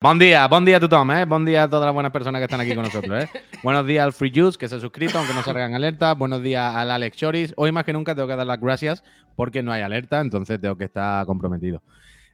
[0.00, 1.24] Buen día, buen día a tothom, eh?
[1.24, 3.28] Buen día a todas las buenas personas que están aquí con nosotros, eh?
[3.64, 6.16] Buenos días al Free Juice, que se ha suscrito, aunque no salgan alertas.
[6.16, 7.52] Buenos días al Alex Choris.
[7.56, 9.02] Hoy más que nunca tengo que dar las gracias
[9.34, 11.82] porque no hay alerta, entonces tengo que estar comprometido.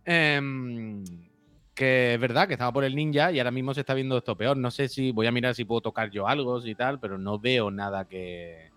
[0.04, 1.02] Em,
[1.74, 4.36] que es verdad que estaba por el ninja y ahora mismo se está viendo esto
[4.36, 4.58] peor.
[4.58, 7.38] No sé si voy a mirar si puedo tocar yo algo y tal, pero no
[7.38, 8.72] veo nada que,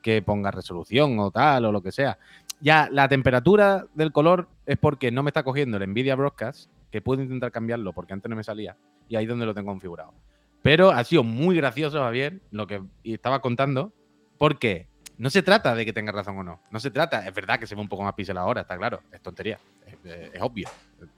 [0.00, 2.16] que ponga resolución o tal o lo que sea.
[2.62, 7.02] Ya la temperatura del color es porque no me está cogiendo el Nvidia Broadcast que
[7.02, 8.76] puedo intentar cambiarlo porque antes no me salía
[9.08, 10.14] y ahí es donde lo tengo configurado.
[10.62, 13.92] Pero ha sido muy gracioso, Javier, lo que estaba contando,
[14.38, 14.86] porque
[15.18, 16.62] no se trata de que tenga razón o no.
[16.70, 19.00] No se trata, es verdad que se ve un poco más pixel ahora, está claro,
[19.10, 19.58] es tontería,
[20.04, 20.68] es, obvio,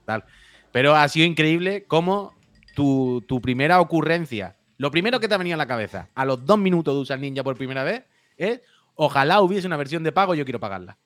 [0.06, 0.24] tal.
[0.73, 2.32] Pero ha sido increíble cómo
[2.74, 6.46] tu, tu, primera ocurrencia, lo primero que te ha venido a la cabeza a los
[6.46, 8.02] dos minutos de usar Ninja por primera vez
[8.38, 8.62] es,
[8.95, 10.96] ojalá hubiese una versión de pago, yo quiero pagarla.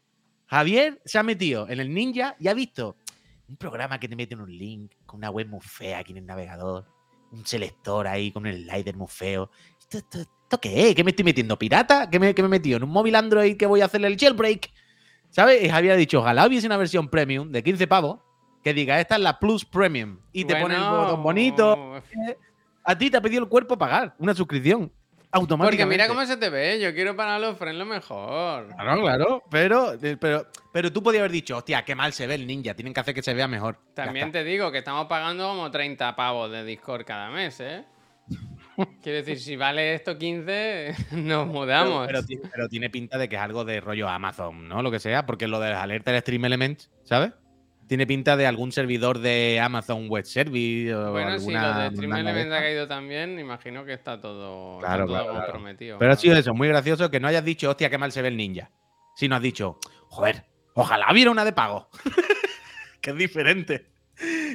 [0.46, 2.94] Javier se ha metido en el Ninja y ha visto
[3.50, 6.18] un programa que te mete en un link con una web muy fea aquí en
[6.18, 6.86] el navegador,
[7.32, 9.50] un selector ahí con el slider muy feo.
[9.90, 10.94] ¿Esto, qué es?
[10.94, 11.58] ¿Qué me estoy metiendo?
[11.58, 12.08] ¿Pirata?
[12.08, 12.76] ¿Qué me, ¿Qué me, he metido?
[12.76, 14.70] ¿En un móvil Android que voy a hacerle el jailbreak?
[15.30, 15.64] ¿Sabes?
[15.64, 18.20] Y había dicho, ojalá hubiese una versión premium de 15 pavos
[18.62, 20.20] que diga, esta es la Plus Premium.
[20.32, 21.94] Y te pone el botón bonito.
[22.84, 24.92] A ti te ha pedido el cuerpo pagar una suscripción
[25.32, 25.84] automáticamente.
[25.84, 28.68] Porque mira cómo se te ve, yo quiero para los frenos mejor.
[28.74, 32.46] Claro, claro, pero, pero, pero tú podías haber dicho, hostia, qué mal se ve el
[32.46, 33.78] ninja, tienen que hacer que se vea mejor.
[33.94, 37.84] También te digo que estamos pagando como 30 pavos de Discord cada mes, ¿eh?
[39.02, 42.06] Quiero decir, si vale esto 15, nos mudamos.
[42.06, 42.20] Pero,
[42.52, 44.82] pero, tiene pinta de que es algo de rollo Amazon, ¿no?
[44.82, 47.32] Lo que sea, porque lo de las alertas de Stream Elements, ¿sabes?
[47.90, 50.94] Tiene pinta de algún servidor de Amazon Web Service.
[50.94, 55.08] O bueno, si lo de Stream Element ha caído también, imagino que está todo, claro,
[55.08, 55.98] comprometido.
[55.98, 58.28] Pero ha sido eso, muy gracioso que no hayas dicho, hostia, qué mal se ve
[58.28, 58.70] el ninja.
[59.16, 61.88] Sino has dicho, joder, ojalá hubiera una de pago.
[63.00, 63.86] que es diferente.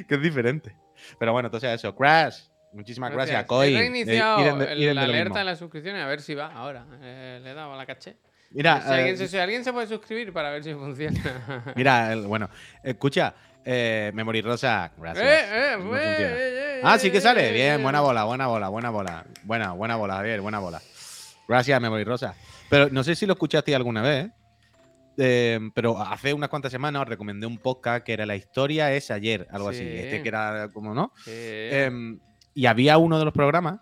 [0.08, 0.74] que es diferente.
[1.18, 1.94] Pero bueno, entonces eso.
[1.94, 2.38] Crash,
[2.72, 3.44] muchísimas gracias.
[3.50, 6.86] He reiniciado la alerta de las suscripciones a ver si va ahora.
[7.02, 8.16] Eh, le he dado a la caché.
[8.50, 8.80] Mira,
[9.16, 11.72] si alguien, se puede suscribir para ver si funciona.
[11.76, 12.48] Mira, bueno,
[12.82, 13.34] escucha,
[13.64, 15.26] eh, Memory Rosa, gracias.
[15.26, 17.52] Eh, eh, ah, sí que sale.
[17.52, 19.24] Bien, buena bola, buena bola, buena bola.
[19.42, 20.80] Buena, buena bola, bien, buena bola.
[21.48, 22.34] Gracias, Memory Rosa.
[22.70, 24.30] Pero no sé si lo escuchaste alguna vez,
[25.74, 29.48] pero hace unas cuantas semanas os recomendé un podcast que era La historia es ayer,
[29.50, 29.82] algo así.
[29.82, 31.12] Este que era como, ¿no?
[31.26, 32.20] Em,
[32.54, 33.80] y había uno de los programas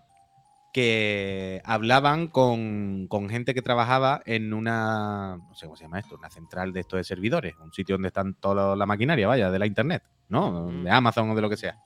[0.74, 6.30] que hablaban con, gente que trabajaba en una, no sé cómo se llama esto, una
[6.30, 9.66] central de estos de servidores, un sitio donde están toda la maquinaria, vaya, de la
[9.66, 10.72] internet, ¿no?
[10.82, 11.78] De Amazon o de lo que sea.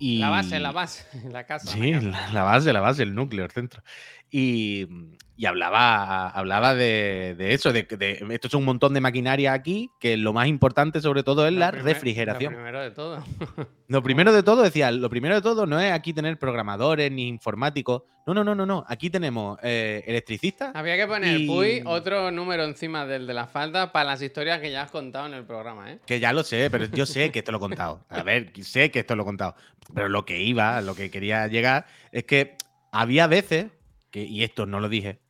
[0.00, 0.18] Y...
[0.18, 1.68] La base, la base, la casa.
[1.68, 3.80] Sí, la, base, la base, el núcleo, el centro.
[4.30, 4.86] Y,
[5.46, 10.32] hablaba, hablaba de, eso, de, de, esto es un montón de maquinaria aquí, que lo
[10.32, 12.52] más importante sobre todo es la refrigeración.
[12.52, 13.24] Lo primero de todo.
[13.88, 17.28] lo primero de todo, decía, lo primero de todo no es aquí tener programadores ni
[17.28, 18.02] informáticos.
[18.26, 18.84] No, no, no, no, no.
[18.88, 20.74] Aquí tenemos eh, electricistas.
[20.74, 21.82] Había que poner, y...
[21.84, 25.34] otro número encima del de la falda para las historias que ya has contado en
[25.34, 26.00] el programa, ¿eh?
[26.04, 28.04] Que ya lo sé, pero yo sé que esto lo he contado.
[28.08, 29.54] A ver, sé que esto lo he contado.
[29.94, 32.56] Pero lo que iba, lo que quería llegar, es que
[32.90, 33.66] había veces
[34.24, 35.20] y esto no lo dije,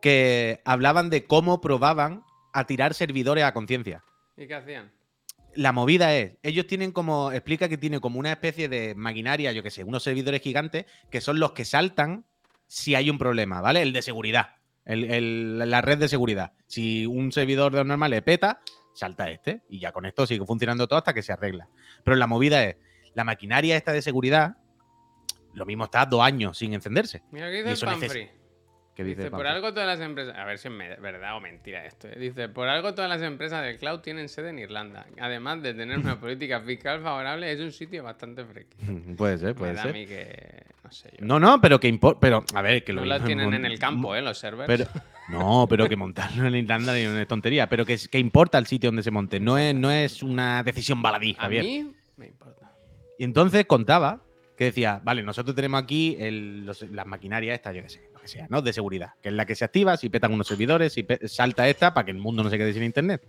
[0.00, 2.22] que hablaban de cómo probaban
[2.52, 4.04] a tirar servidores a conciencia.
[4.36, 4.92] ¿Y qué hacían?
[5.54, 9.62] La movida es, ellos tienen como, explica que tiene como una especie de maquinaria, yo
[9.62, 12.26] que sé, unos servidores gigantes que son los que saltan
[12.66, 13.82] si hay un problema, ¿vale?
[13.82, 16.52] El de seguridad, la red de seguridad.
[16.66, 18.60] Si un servidor de normal le peta,
[18.94, 21.68] salta este y ya con esto sigue funcionando todo hasta que se arregla.
[22.04, 22.76] Pero la movida es,
[23.14, 24.58] la maquinaria esta de seguridad
[25.54, 27.22] lo mismo está dos años sin encenderse.
[27.30, 28.38] Mira qué dice.
[28.98, 32.08] ¿Qué dice, por algo todas las empresas, a ver si es verdad o mentira esto,
[32.08, 32.18] ¿eh?
[32.18, 35.06] dice, por algo todas las empresas del cloud tienen sede en Irlanda.
[35.20, 38.76] Además de tener una política fiscal favorable, es un sitio bastante fresco.
[39.16, 39.90] puede ser, puede ser.
[39.90, 41.12] A mí que, no sé.
[41.20, 43.04] No, no, pero que importa, pero a ver, que lo...
[43.04, 44.20] No tienen en el campo, ¿eh?
[44.20, 44.88] Los servers.
[45.28, 48.88] no, pero que montarlo en Irlanda no es tontería, pero que, que importa el sitio
[48.88, 51.60] donde se monte, no es, no es una decisión baladí, Javier.
[51.60, 52.72] A mí me importa.
[53.16, 54.24] Y entonces contaba
[54.58, 58.48] que decía, vale, nosotros tenemos aquí las maquinarias estas, yo qué sé, lo que sea,
[58.50, 58.60] ¿no?
[58.60, 61.94] De seguridad, que es la que se activa si petan unos servidores, y salta esta
[61.94, 63.22] para que el mundo no se quede sin internet.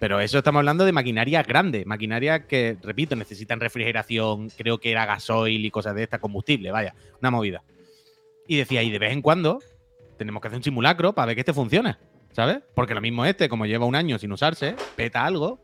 [0.00, 5.06] Pero eso estamos hablando de maquinaria grande, maquinaria que, repito, necesitan refrigeración, creo que era
[5.06, 7.62] gasoil y cosas de esta, combustible, vaya, una movida.
[8.48, 9.60] Y decía, y de vez en cuando
[10.16, 12.00] tenemos que hacer un simulacro para ver que este funciona,
[12.32, 12.58] ¿sabes?
[12.74, 15.60] Porque lo mismo este, como lleva un año sin usarse, peta algo,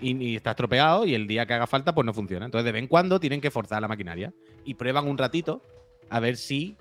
[0.00, 2.46] y, está estropeado y el día que haga falta pues no funciona.
[2.46, 4.32] Entonces de vez en cuando tienen que forzar la maquinaria
[4.64, 5.62] y prueban un ratito
[6.08, 6.76] a ver si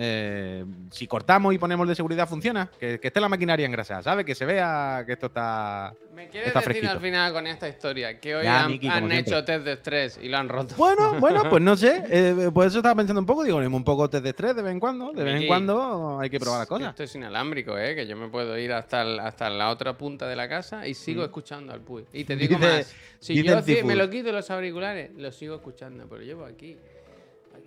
[0.00, 4.24] eh, si cortamos y ponemos de seguridad funciona, que, esté la maquinaria engrasada, ¿sabes?
[4.24, 5.92] Que se vea que esto está.
[6.14, 10.20] Me quieres decir al final con esta historia que hoy han, hecho test de estrés
[10.22, 10.76] y lo han roto.
[10.76, 12.04] Bueno, bueno, pues no sé.
[12.10, 14.70] Eh, por eso estaba pensando un poco, digo, un poco test de estrés de vez
[14.70, 15.10] en cuando.
[15.10, 16.90] De vez en cuando hay que probar las cosas.
[16.90, 17.96] Esto es inalámbrico, ¿eh?
[17.96, 21.22] Que yo me puedo ir hasta, hasta la otra punta de la casa y sigo
[21.22, 21.24] mm.
[21.24, 22.04] escuchando al Puy.
[22.12, 22.94] Y te digo más.
[23.18, 26.76] Si yo me lo quito los auriculares, lo sigo escuchando, pero llevo aquí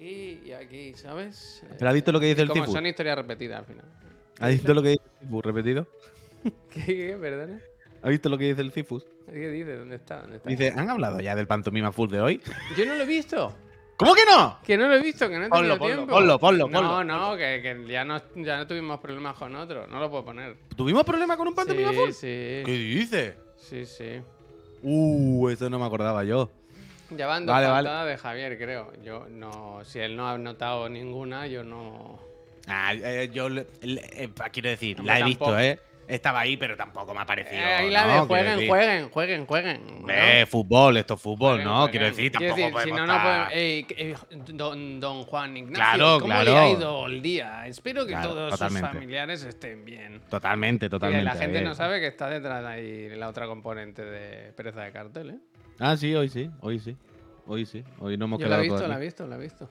[0.02, 1.64] aquí y aquí, ¿sabes?
[1.78, 3.86] ¿Pero has visto lo que dice el Como son historias repetidas al final.
[4.40, 5.88] ¿Has visto lo que dice el Cifus repetido?
[6.74, 7.60] ¿Qué, qué, perdona?
[8.02, 9.06] ¿Has visto lo que dice el Cifus?
[9.32, 9.78] ¿Qué dice?
[9.78, 10.22] ¿Dónde está?
[10.22, 10.50] ¿Dónde está?
[10.50, 12.42] Dice, ¿han hablado ya del pantomima full de hoy?
[12.76, 13.56] Yo no lo he visto.
[13.96, 14.58] ¿Cómo que no?
[14.64, 16.12] Que no lo he visto, que no he tenido ponlo, tiempo.
[16.12, 17.04] Ponlo, ponlo, ponlo.
[17.04, 19.86] No, no, que, que, ya, no, ya no tuvimos problemas con otro.
[19.86, 20.58] No lo puedo poner.
[20.76, 22.10] ¿Tuvimos problemas con un pantomima sí, full?
[22.10, 23.36] Sí, ¿Qué dices?
[23.58, 24.22] Sí, sí.
[24.82, 26.50] Uh, eso no me acordaba yo.
[27.18, 28.92] Ya van dos vale, de Javier, creo.
[29.04, 32.20] Yo no, si él no ha notado ninguna, yo no.
[32.68, 35.80] Ah, eh, yo eh, quiero decir, la he visto, ¿eh?
[36.08, 37.62] Estaba ahí, pero tampoco me ha parecido.
[37.62, 40.06] Eh, ahí la de jueguen, jueguen, jueguen, jueguen.
[40.10, 41.90] Eh, fútbol, esto es fútbol, ¿no?
[41.90, 44.28] Quiero decir, tampoco decir, si no, no podemos.
[44.54, 46.52] don, don, Juan Ignacio, claro, ¿cómo claro.
[46.52, 47.66] le ha ido el día?
[47.68, 50.22] Espero que todos sus familiares estén bien.
[50.30, 51.24] Totalmente, totalmente.
[51.24, 54.92] la gente no sabe que está detrás de ahí la otra componente de pereza de
[54.92, 55.40] cartel, ¿eh?
[55.80, 56.96] Ah, sí, hoy sí, hoy sí.
[57.48, 58.62] Hoy sí, hoy no hemos Yo quedado.
[58.62, 59.70] La he visto, la he visto, la he visto.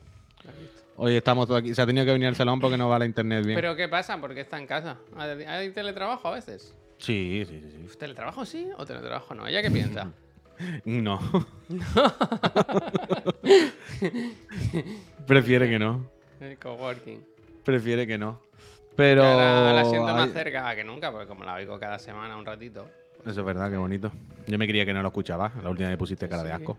[0.97, 1.75] Hoy estamos todos aquí.
[1.75, 3.56] Se ha tenido que venir al salón porque no va la internet bien.
[3.56, 4.20] ¿Pero qué pasa?
[4.20, 4.99] Porque está en casa.
[5.17, 6.75] ¿Hay teletrabajo a veces?
[6.99, 7.87] Sí, sí, sí.
[7.88, 7.97] sí.
[7.97, 9.47] ¿Teletrabajo sí o teletrabajo no?
[9.47, 10.11] ¿Ella qué piensa?
[10.85, 11.20] no.
[15.26, 16.11] Prefiere que no.
[16.41, 17.25] El coworking.
[17.64, 18.43] Prefiere que no.
[18.97, 19.25] Pero.
[19.25, 22.87] Ahora la siento más cerca que nunca, porque como la oigo cada semana un ratito.
[23.26, 24.11] Eso es verdad, qué bonito.
[24.46, 25.52] Yo me quería que no lo escuchaba.
[25.62, 26.76] La última vez pusiste cara de asco.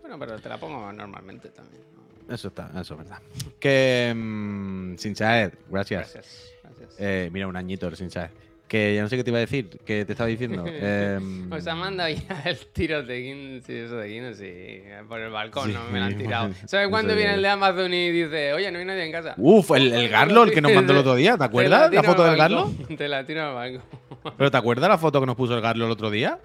[0.00, 1.82] Bueno, pero te la pongo normalmente también.
[2.28, 3.18] Eso está, eso es verdad.
[3.58, 4.12] Que.
[4.14, 6.12] Mmm, sin saber, gracias.
[6.12, 6.96] Gracias.
[6.98, 8.30] Eh, mira, un añito sin saber.
[8.68, 10.64] Que ya no sé qué te iba a decir, que te estaba diciendo.
[10.66, 15.20] eh, pues ha mandado ya el tiro de Guinness, sí, eso de Guinness, sí, por
[15.20, 16.50] el balcón, no me lo han tirado.
[16.66, 19.34] ¿Sabes cuándo viene el de Amazon y dice, oye, no hay nadie en casa?
[19.36, 21.92] Uf, el, el Garlo, el que nos mandó el otro día, ¿te acuerdas?
[21.92, 22.72] La, foto del Garlo.
[22.96, 23.82] Te la tiro al balcón.
[24.36, 26.38] ¿Pero te acuerdas la foto que nos puso el Garlo el otro día?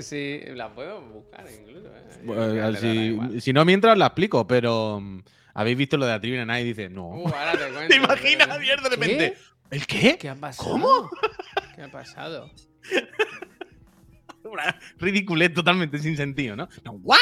[0.00, 1.88] Sí, la puedo buscar incluso.
[2.26, 3.40] Eh.
[3.40, 5.00] si, no, mientras la explico, pero.
[5.00, 5.22] Mm,
[5.56, 6.44] ¿Habéis visto lo de la tribuna?
[6.44, 7.10] Nadie dice, no.
[7.10, 9.36] Uh, ahora te, cuento, ¿Te imaginas, Javier, de repente?
[9.70, 10.18] ¿El qué?
[10.18, 10.70] ¿Qué ha pasado?
[10.70, 11.10] ¿Cómo?
[11.76, 12.50] ¿Qué ha pasado?
[14.98, 16.68] Ridiculez totalmente sin sentido, ¿no?
[17.02, 17.18] ¿What?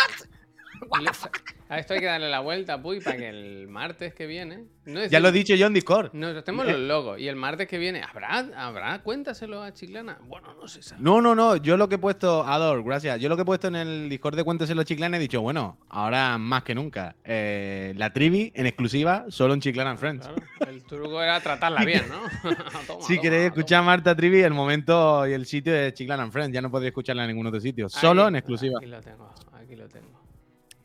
[1.73, 4.67] A esto hay que darle la vuelta, Puy, para que el martes que viene.
[5.11, 6.12] ya lo he dicho yo en Discord.
[6.12, 7.19] Nos hacemos los logos.
[7.19, 8.46] Y el martes que viene, ¿habrá?
[8.55, 8.99] ¿Habrá?
[9.02, 10.19] Cuéntaselo a Chiclana.
[10.25, 10.81] Bueno, no sé.
[10.99, 11.56] No, no, no.
[11.56, 13.19] Yo lo que he puesto, Ador, gracias.
[13.20, 15.79] Yo lo que he puesto en el Discord de Cuéntaselo a Chiclana he dicho, bueno,
[15.88, 17.17] ahora más que nunca.
[17.25, 20.29] Eh, la trivi en exclusiva solo en Chiclana and Friends.
[20.69, 23.00] El truco era tratarla bien, ¿no?
[23.00, 26.52] si queréis escuchar a Marta Trivi, el momento y el sitio de Chiclana and Friends.
[26.52, 27.88] Ya no podréis escucharla en ningún otro sitio.
[27.88, 28.76] Solo en exclusiva.
[28.79, 29.32] Aquí lo tengo.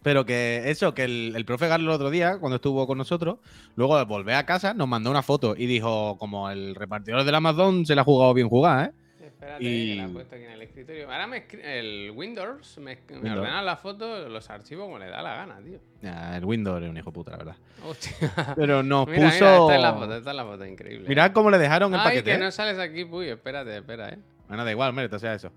[0.08, 3.40] Pero que eso, que el, profe Garlo el otro día, cuando estuvo con nosotros,
[3.76, 7.36] luego al volver a casa nos mandó una foto y dijo, como el repartidor del
[7.36, 8.92] Amazon se la ha jugado bien jugada, ¿eh?
[9.26, 9.90] Espérate, y...
[9.90, 11.12] que la he puesto aquí en el escritorio.
[11.12, 15.60] Ahora me el Windows me, ordena la foto, los archivos como le da la gana,
[15.60, 15.82] tío.
[16.02, 17.56] el Windows es un hijo puta, la verdad.
[17.86, 18.54] Hostia.
[18.56, 19.18] Pero nos puso.
[19.20, 21.10] Mira, está en la foto, está en la foto, increíble.
[21.10, 22.24] Mirad cómo le dejaron el Ay, paquete.
[22.24, 22.40] que ¿eh?
[22.40, 24.20] no sales aquí, puy, espérate, espera, eh.
[24.48, 25.52] Bueno, da igual, mérito sea eso.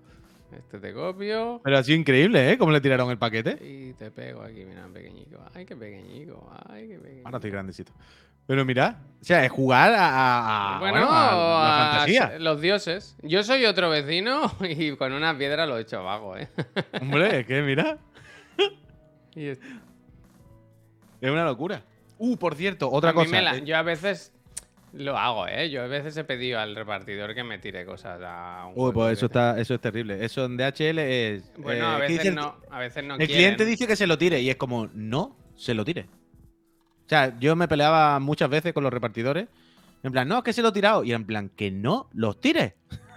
[0.51, 1.61] Este te copio.
[1.63, 2.57] Pero ha sido increíble, ¿eh?
[2.57, 3.57] Cómo le tiraron el paquete.
[3.61, 5.39] Y te pego aquí, mira, pequeñico.
[5.53, 6.51] Ay, qué pequeñico.
[6.69, 7.27] Ay, qué pequeñico.
[7.27, 7.93] Ahora estoy grandecito.
[8.47, 12.39] Pero mira, o sea, es jugar a, bueno, a, la fantasía.
[12.39, 13.15] Los dioses.
[13.21, 16.49] Yo soy otro vecino y con una piedra lo he hecho abajo, ¿eh?
[17.01, 17.97] Hombre, es que mira.
[19.35, 19.59] es...
[21.21, 21.83] es una locura.
[22.17, 23.59] Uh, por cierto, otra cosa.
[23.59, 24.33] yo a veces
[24.93, 25.69] lo hago, ¿eh?
[25.69, 29.17] Yo a veces he pedido al repartidor que me tire cosas a un Uy, pues
[29.17, 30.23] eso, está, eso es terrible.
[30.23, 31.51] Eso en DHL es...
[31.57, 34.41] Bueno, a, eh, veces no, a veces no El cliente dice que se lo tire
[34.41, 36.07] y es como, no, se lo tire.
[37.05, 39.47] O sea, yo me peleaba muchas veces con los repartidores.
[40.03, 41.03] En plan, no, es que se lo he tirado.
[41.03, 42.75] Y en plan, que no los tire.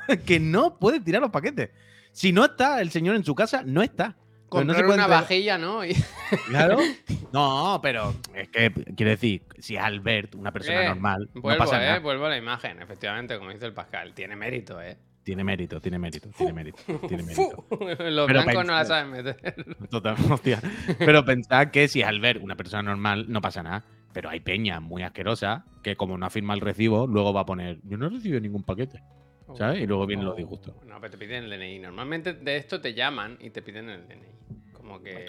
[0.27, 1.71] que no puede tirar los paquetes.
[2.13, 4.17] Si no está el señor en su casa, no está.
[4.55, 5.81] Comprar no una vajilla, ¿no?
[6.49, 6.79] Claro.
[7.33, 11.65] No, pero es que, quiero decir, si es Albert, una persona eh, normal, vuelvo, no
[11.65, 11.97] pasa nada.
[11.97, 14.15] Eh, vuelvo a la imagen, efectivamente, como dice el Pascal.
[14.15, 14.97] Tiene mérito, ¿eh?
[15.25, 17.67] Tiene mérito, tiene mérito, tiene mérito, tiene mérito.
[18.11, 19.67] Los blancos no la saben meter.
[19.91, 20.61] Total, hostia.
[20.97, 23.85] Pero pensad que si es Albert, una persona normal, no pasa nada.
[24.13, 27.81] Pero hay peña muy asquerosa que como no firma el recibo, luego va a poner,
[27.83, 29.03] yo no he recibido ningún paquete.
[29.57, 29.83] ¿Sabes?
[29.83, 30.75] Y luego vienen los disgustos.
[30.85, 31.79] No, pero te piden el DNI.
[31.79, 34.73] Normalmente de esto te llaman y te piden el DNI.
[34.73, 35.27] Como que.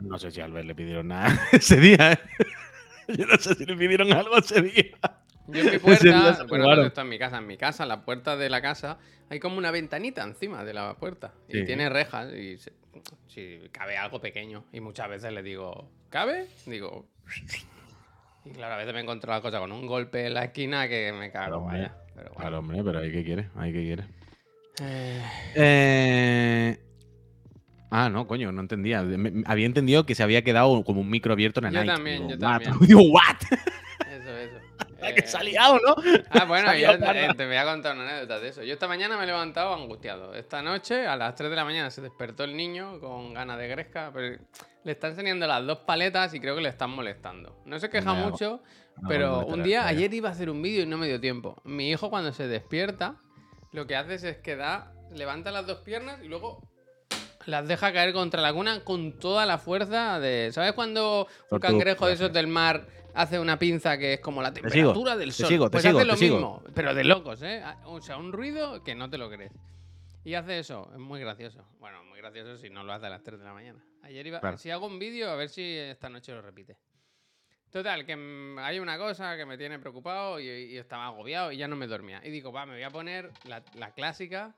[0.00, 2.12] No sé si a Albert le pidieron nada ese día.
[2.12, 2.18] ¿eh?
[3.08, 4.96] Yo no sé si le pidieron algo ese día.
[5.48, 8.36] Yo en mi puerta, bueno, esto en mi casa, en mi casa, en la puerta
[8.36, 11.34] de la casa, hay como una ventanita encima de la puerta.
[11.48, 12.56] Y tiene rejas y
[13.26, 14.64] si cabe algo pequeño.
[14.72, 16.46] Y muchas veces le digo, ¿cabe?
[16.66, 17.06] Digo.
[18.42, 21.12] Y claro, a veces me encuentro la cosa con un golpe en la esquina que
[21.12, 21.94] me cago, vaya.
[22.22, 24.04] Pero Claro, hombre, pero ahí que quiere, ahí que quiere.
[24.82, 25.22] Eh...
[25.54, 26.80] eh
[27.90, 29.04] Ah, no, coño, no entendía.
[29.46, 32.38] había entendido que se había quedado como un micro abierto en el Yo también, yo
[32.38, 32.72] también.
[32.82, 33.36] Digo, ¿what?
[35.16, 35.38] Eso.
[35.38, 35.96] que ha liado, ¿no?
[36.30, 38.62] Ah, bueno, yo te, voy a contar una anécdota de eso.
[38.62, 40.34] Yo esta mañana me he levantado angustiado.
[40.34, 43.68] Esta noche, a las 3 de la mañana, se despertó el niño con ganas de
[43.68, 44.10] gresca.
[44.12, 44.38] Pero
[44.84, 47.62] le está enseñando las dos paletas y creo que le están molestando.
[47.64, 48.62] No se queja mucho,
[49.08, 51.60] pero un día, ayer iba a hacer un vídeo y no me dio tiempo.
[51.64, 53.16] Mi hijo, cuando se despierta,
[53.72, 56.62] lo que hace es que da, levanta las dos piernas y luego
[57.46, 60.50] las deja caer contra la cuna con toda la fuerza de.
[60.52, 62.86] ¿Sabes cuando un cangrejo de esos del mar
[63.20, 65.48] hace una pinza que es como la temperatura del sol?
[65.48, 67.62] Te pues hace lo mismo, pero de locos, ¿eh?
[67.84, 69.52] O sea, un ruido que no te lo crees.
[70.24, 71.64] Y hace eso, es muy gracioso.
[71.78, 73.84] Bueno, muy gracioso si no lo hace a las 3 de la mañana.
[74.02, 74.56] Ayer iba.
[74.58, 76.76] Si hago un vídeo, a ver si esta noche lo repite.
[77.70, 78.12] Total, que
[78.58, 82.20] hay una cosa que me tiene preocupado y, estaba agobiado y ya no me dormía.
[82.24, 84.54] Y digo, va, me voy a poner la clásica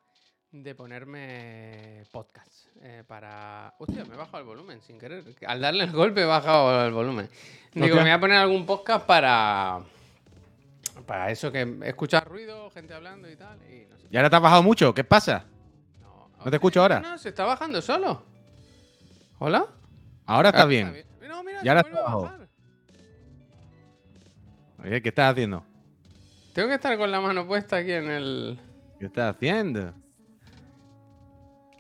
[0.53, 3.75] de ponerme podcast eh, para...
[3.79, 5.25] Hostia, me he bajado el volumen sin querer.
[5.47, 7.29] Al darle el golpe he bajado el volumen.
[7.73, 9.81] Digo, me voy a poner algún podcast para...
[11.07, 13.59] Para eso que escuchar ruido, gente hablando y tal.
[13.63, 14.93] Y, no ahora te has bajado mucho?
[14.93, 15.47] ¿Qué pasa?
[16.45, 17.01] No, te escucho ahora?
[17.01, 18.23] No, se está bajando solo.
[19.39, 19.67] ¿Hola?
[20.27, 21.05] Ahora está ah, bien.
[21.27, 22.49] No, mira, y ahora está bajar.
[24.85, 25.65] Oye, ¿qué estás haciendo?
[26.53, 28.61] Tengo que estar con la mano puesta aquí en el...
[28.99, 29.95] ¿Qué estás haciendo?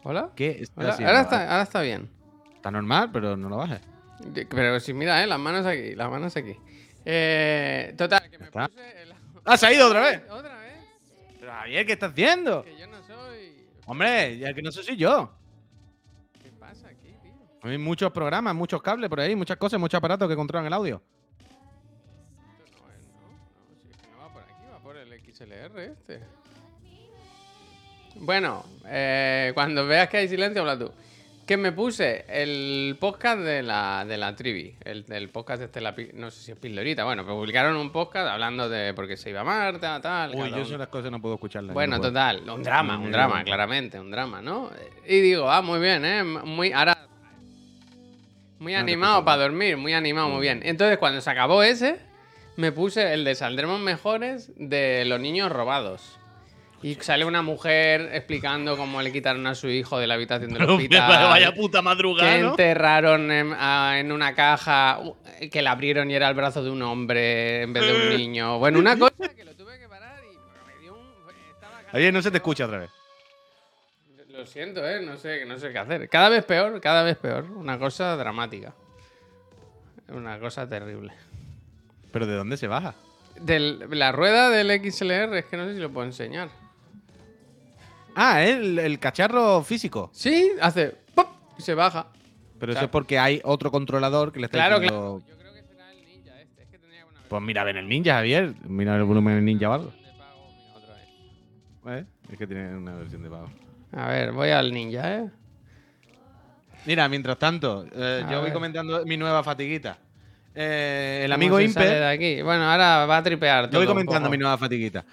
[0.04, 0.30] ¿Hola?
[0.34, 2.10] ¿Qué Ahora, está, ahora está bien.
[2.54, 3.80] Está normal, pero no lo bajes.
[4.50, 6.56] Pero si mira, eh, las manos aquí, las manos aquí.
[7.04, 9.14] Eh, total, que me puse el...
[9.44, 10.22] ¡Ah, se ha ido otra vez!
[10.30, 10.74] ¿Otra vez?
[11.38, 12.62] Pero Javier, ¿qué estás haciendo?
[12.64, 13.66] Que yo no soy...
[13.86, 15.32] Hombre, ya que no soy yo.
[16.40, 17.32] ¿Qué pasa aquí, tío?
[17.62, 21.02] Hay muchos programas, muchos cables por ahí, muchas cosas, muchos aparatos que controlan el audio.
[22.64, 23.28] Esto no es, ¿no?
[23.28, 26.20] No, si es que no va por aquí, va por el XLR este.
[28.16, 30.92] Bueno, eh, cuando veas que hay silencio, habla tú.
[31.46, 35.92] Que me puse el podcast de la, de la Trivi, el, el podcast de Estela,
[36.14, 39.40] no sé si es Pildorita, bueno, publicaron un podcast hablando de por qué se iba
[39.40, 40.36] a Marta, tal.
[40.36, 41.74] Uy, yo esas cosas no puedo escucharlas.
[41.74, 44.70] Bueno, total, un drama, un drama, claramente, un drama, ¿no?
[45.06, 46.22] Y digo, ah, muy bien, ¿eh?
[46.22, 47.08] Muy, ahora,
[48.60, 50.60] muy animado para dormir, muy animado, muy bien.
[50.64, 51.98] Entonces, cuando se acabó ese,
[52.56, 56.18] me puse el de Saldremos Mejores de los niños robados.
[56.82, 60.62] Y sale una mujer explicando cómo le quitaron a su hijo de la habitación del
[60.68, 61.28] hospital.
[61.28, 62.32] Vaya puta madrugada.
[62.32, 64.98] Que enterraron en, una caja,
[65.50, 68.58] que la abrieron y era el brazo de un hombre en vez de un niño.
[68.58, 70.36] Bueno, una cosa que lo tuve que parar y
[70.66, 71.06] me dio un.
[71.92, 72.90] Oye, no se te escucha otra vez.
[74.30, 75.00] Lo siento, ¿eh?
[75.00, 76.08] No sé, no sé qué hacer.
[76.08, 77.44] Cada vez peor, cada vez peor.
[77.44, 78.74] Una cosa dramática.
[80.08, 81.12] Una cosa terrible.
[82.10, 82.94] ¿Pero de dónde se baja?
[83.40, 86.48] De la rueda del XLR, es que no sé si lo puedo enseñar.
[88.14, 90.10] Ah, el, el cacharro físico.
[90.12, 91.28] Sí, hace ¡pop!
[91.58, 92.06] y se baja.
[92.58, 95.62] Pero eso es porque hay otro controlador que le está claro, Claro, Yo creo que
[95.64, 96.62] será el ninja este.
[96.62, 97.20] Es que tenía una...
[97.28, 98.54] Pues mira, ven el ninja, Javier.
[98.68, 99.92] Mira el volumen del ninja o algo.
[101.88, 102.04] ¿Eh?
[102.30, 103.50] Es que tiene una versión de pago.
[103.92, 105.30] A ver, voy al ninja, ¿eh?
[106.86, 109.98] Mira, mientras tanto, eh, yo voy comentando mi nueva fatiguita.
[110.54, 111.84] Eh, el amigo Impe.
[111.84, 112.42] De aquí?
[112.42, 113.70] Bueno, ahora va a tripear.
[113.70, 115.04] Yo voy comentando mi nueva fatiguita.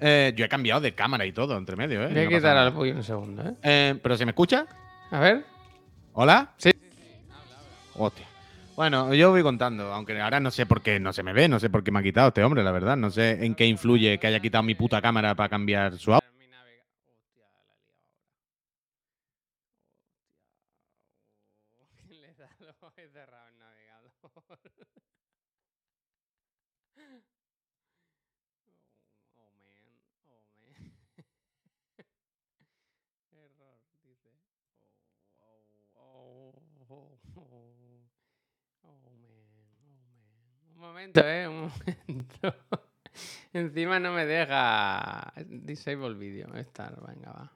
[0.00, 2.08] Eh, yo he cambiado de cámara y todo entre medio, ¿eh?
[2.12, 3.54] Voy a quitar al un segundo, ¿eh?
[3.62, 3.98] ¿eh?
[4.00, 4.66] ¿Pero se me escucha?
[5.10, 5.44] A ver.
[6.12, 6.52] ¿Hola?
[6.56, 6.70] Sí.
[7.94, 8.26] Hostia.
[8.76, 11.58] Bueno, yo voy contando, aunque ahora no sé por qué no se me ve, no
[11.58, 12.96] sé por qué me ha quitado este hombre, la verdad.
[12.96, 16.27] No sé en qué influye que haya quitado mi puta cámara para cambiar su audio.
[40.78, 41.48] Momento, ¿eh?
[41.48, 42.54] Un momento.
[43.52, 46.54] Encima no me deja disable video.
[46.54, 47.52] Estar, venga, va.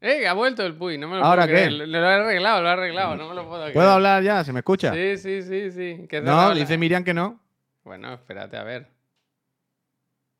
[0.00, 0.26] ¡Eh!
[0.26, 1.70] Ha vuelto el Puy, no me lo ¿Ahora puedo qué?
[1.70, 3.74] Lo, he arreglado, lo he arreglado, no me lo puedo creer.
[3.74, 4.44] ¿Puedo hablar ya?
[4.44, 4.92] ¿Se me escucha?
[4.92, 6.08] Sí, sí, sí, sí.
[6.22, 7.40] no, dice Miriam que no.
[7.82, 8.88] Bueno, espérate a ver.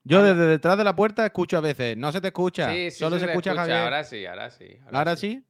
[0.04, 1.96] Yo desde detrás de la puerta escucho a veces.
[1.96, 2.70] No se te escucha.
[2.70, 3.78] Sí, sí, Solo se, escucha, Javier.
[3.78, 4.78] Ahora sí, ahora sí.
[4.92, 5.42] ¿Ahora, sí?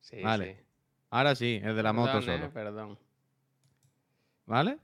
[0.00, 0.22] sí?
[0.22, 0.62] vale.
[1.10, 2.46] Ahora sí, es de la moto solo.
[2.46, 2.98] Eh, perdón.
[4.48, 4.78] ¿Vale?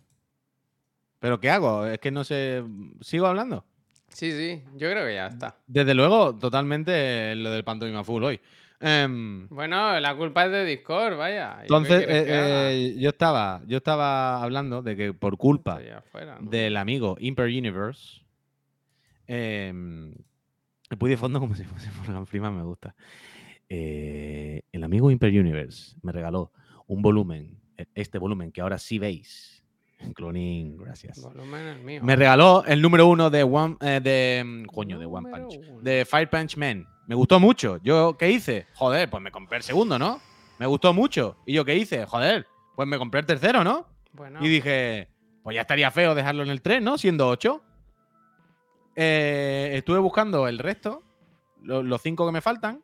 [1.19, 1.87] ¿Pero qué hago?
[1.87, 2.63] Es que no sé.
[3.01, 3.65] ¿Sigo hablando?
[4.09, 5.57] Sí, sí, yo creo que ya está.
[5.67, 8.41] Desde luego, totalmente lo del pantomima full hoy.
[8.79, 11.59] Em, bueno, la culpa es de Discord, vaya.
[11.63, 15.81] Entonces, eh, eh, yo, estaba, yo estaba hablando de que por culpa
[16.41, 18.21] del amigo Imper Universe,
[19.27, 22.95] eh, me pude fondo como si fuese Morgan Freeman, me gusta.
[23.69, 26.53] Eh, el amigo Imper Universe me regaló
[26.87, 27.59] un volumen,
[27.95, 29.65] este volumen que ahora sí veis.
[30.15, 31.21] Cloning, gracias.
[32.03, 36.29] Me regaló el número uno de One, de, mm, coño, de One Punch, de Fire
[36.29, 36.87] Punch Man.
[37.07, 37.79] Me gustó mucho.
[37.83, 38.67] ¿Yo qué hice?
[38.75, 40.21] Joder, pues me compré el segundo, ¿no?
[40.59, 41.37] Me gustó mucho.
[41.47, 42.07] ¿Y yo qué hice?
[42.07, 43.87] Joder, pues me compré el tercero, ¿no?
[44.41, 45.09] Y dije,
[45.43, 46.97] pues ya estaría feo dejarlo en el 3, ¿no?
[46.97, 47.63] Siendo 8.
[48.97, 51.03] Eh, estuve buscando el resto,
[51.63, 52.84] los cinco que me faltan,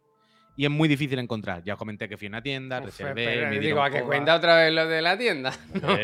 [0.60, 1.64] y es muy difícil encontrar.
[1.64, 3.46] Ya os comenté que fui a una tienda, reservé.
[3.46, 5.56] Me digo, ¿a que cuenta otra vez lo de la tienda?
[5.80, 5.96] No,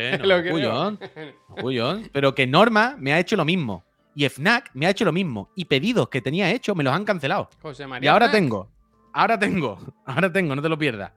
[2.11, 3.85] pero que Norma me ha hecho lo mismo.
[4.15, 5.51] Y Fnac me ha hecho lo mismo.
[5.55, 7.51] Y pedidos que tenía hecho me los han cancelado.
[7.61, 8.07] José María.
[8.07, 8.67] Y ahora tengo,
[9.13, 11.11] ahora tengo, ahora tengo, no te lo pierdas.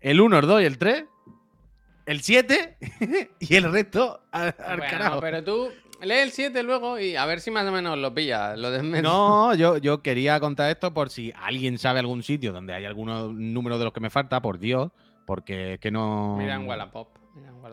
[0.00, 1.04] El 1, el 2 y el 3.
[2.06, 2.78] El 7
[3.40, 5.18] y el resto al, carajo.
[5.20, 5.72] Pero tú
[6.04, 9.54] lee el 7 luego y a ver si más o menos lo pilla, lo No,
[9.54, 13.78] yo, yo quería contar esto por si alguien sabe algún sitio donde hay algunos números
[13.78, 14.90] de los que me falta, por Dios,
[15.26, 16.36] porque es que no.
[16.36, 17.08] Mira en Wallapop.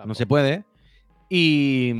[0.05, 0.63] No se puede.
[1.29, 1.93] Y.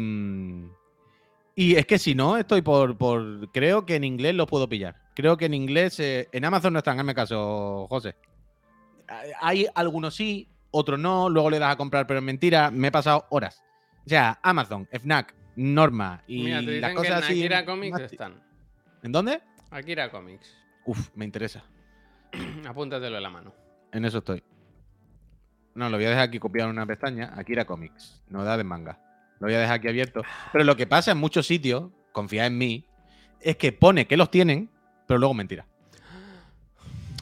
[1.55, 3.51] Y es que si no, estoy por, por.
[3.51, 4.95] Creo que en inglés lo puedo pillar.
[5.13, 5.99] Creo que en inglés.
[5.99, 8.15] Eh, en Amazon no están, hazme caso, José.
[9.41, 11.29] Hay algunos sí, otros no.
[11.29, 12.71] Luego le das a comprar, pero es mentira.
[12.71, 13.61] Me he pasado horas.
[14.05, 17.43] O sea, Amazon, FNAC, Norma y Mira, te las cosas que en así.
[17.43, 18.41] Akira Comics están.
[19.03, 19.41] ¿En dónde?
[19.69, 20.55] Akira Comics.
[20.85, 21.63] Uf, me interesa.
[22.67, 23.53] Apúntatelo en la mano.
[23.91, 24.43] En eso estoy.
[25.73, 27.33] No, lo voy a dejar aquí copiado en una pestaña.
[27.35, 28.21] Akira Comics.
[28.29, 28.99] Novedades manga.
[29.39, 30.21] Lo voy a dejar aquí abierto.
[30.51, 32.85] Pero lo que pasa en muchos sitios, confía en mí,
[33.39, 34.69] es que pone que los tienen,
[35.07, 35.65] pero luego mentira.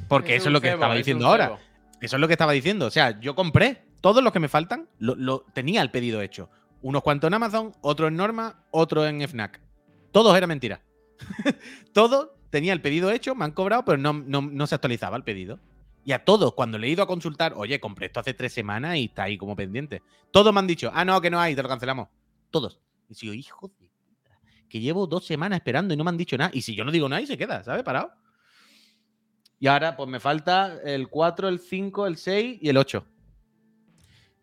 [0.08, 1.58] Porque eso es lo que estaba diciendo ahora.
[2.02, 2.88] Eso es lo que estaba diciendo.
[2.88, 6.50] O sea, yo compré todos los que me faltan, lo, tenía el pedido hecho.
[6.82, 9.60] Unos cuantos en Amazon, otros en Norma, otros en FNAC.
[10.12, 10.82] Todos era mentira.
[11.94, 15.60] Todo tenía el pedido hecho, me han cobrado, pero no, no, se actualizaba el pedido.
[16.06, 18.96] Y a todos, cuando le he ido a consultar, oye, compré esto hace tres semanas
[18.96, 20.02] y está ahí como pendiente.
[20.32, 22.08] Todos me han dicho, ah, no, que no hay, te lo cancelamos.
[22.50, 22.80] Todos.
[23.10, 24.40] Y digo, hijo de puta,
[24.70, 26.50] que llevo dos semanas esperando y no me han dicho nada.
[26.54, 27.84] Y si yo no digo nada, y se queda, ¿sabes?
[27.84, 28.12] Parado.
[29.60, 33.06] Y ahora, pues me falta el 4, el 5, el 6 y el 8.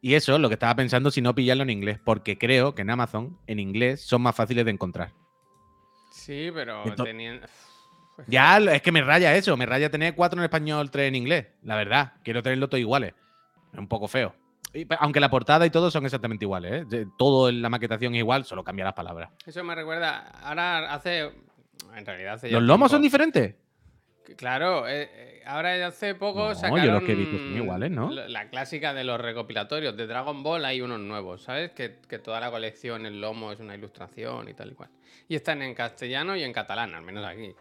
[0.01, 2.83] Y eso es lo que estaba pensando si no pillarlo en inglés, porque creo que
[2.83, 5.13] en Amazon, en inglés, son más fáciles de encontrar.
[6.11, 7.47] Sí, pero teniendo...
[8.29, 11.49] Ya, es que me raya eso, me raya tener cuatro en español, tres en inglés.
[11.63, 13.13] La verdad, quiero tenerlo todo iguales.
[13.75, 14.35] Es un poco feo.
[15.01, 17.07] Aunque la portada y todo son exactamente iguales, ¿eh?
[17.19, 19.31] Todo en la maquetación es igual, solo cambia las palabras.
[19.45, 20.31] Eso me recuerda.
[20.43, 21.31] Ahora hace.
[21.95, 22.51] En realidad hace.
[22.51, 23.55] ¿Los lomos son diferentes?
[24.35, 28.11] Claro, eh, eh, ahora hace poco no, sacaron yo los que vi son iguales, ¿no?
[28.11, 29.97] La clásica de los recopilatorios.
[29.97, 31.71] De Dragon Ball hay unos nuevos, ¿sabes?
[31.71, 34.91] Que, toda la colección, el lomo es una ilustración y tal y cual.
[35.29, 37.55] Y están en castellano y en catalán, al menos aquí.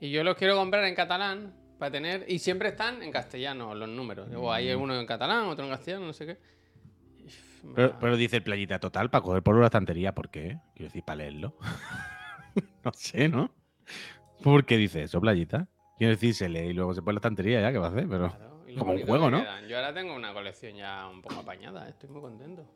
[0.00, 2.24] Y yo los quiero comprar en catalán para tener.
[2.28, 4.28] Y siempre están en castellano los números.
[4.36, 4.80] O hay mm.
[4.80, 6.38] uno en catalán, otro en castellano, no sé qué.
[7.74, 10.14] Pero, dice el playita total para coger por la estantería.
[10.14, 10.58] ¿Por qué?
[10.74, 11.56] Quiero decir, para leerlo.
[12.84, 13.50] no sé, ¿no?
[14.42, 15.68] ¿Por qué dice eso, playita?
[15.98, 18.08] Quiero decir, se lee y luego se pone la estantería ya, ¿qué va a hacer?
[18.08, 18.32] Pero
[18.78, 19.44] como un juego, ¿no?
[19.68, 22.66] Yo ahora tengo una colección ya un poco apañada, estoy muy contento.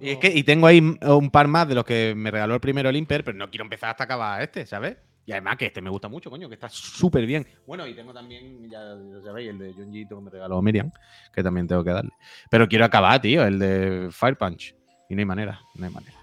[0.00, 2.60] Y, es que, y tengo ahí un par más de los que me regaló el
[2.60, 4.96] primero el Imper, pero no quiero empezar hasta acabar este, ¿sabes?
[5.24, 7.46] Y además que este me gusta mucho, coño, que está súper bien.
[7.66, 10.90] Bueno, y tengo también, ya lo sabéis, el de Junjito que me regaló Miriam,
[11.32, 12.10] que también tengo que darle.
[12.50, 14.74] Pero quiero acabar, tío, el de Fire Punch.
[15.08, 16.16] Y no hay manera, no hay manera.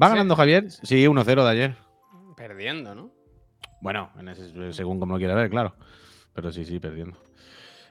[0.00, 0.70] ¿Va ganando Javier?
[0.70, 1.76] Sí, 1-0 de ayer.
[2.36, 3.19] Perdiendo, ¿no?
[3.80, 4.10] Bueno,
[4.72, 5.74] según como lo quiera ver, claro.
[6.34, 7.18] Pero sí, sí, perdiendo.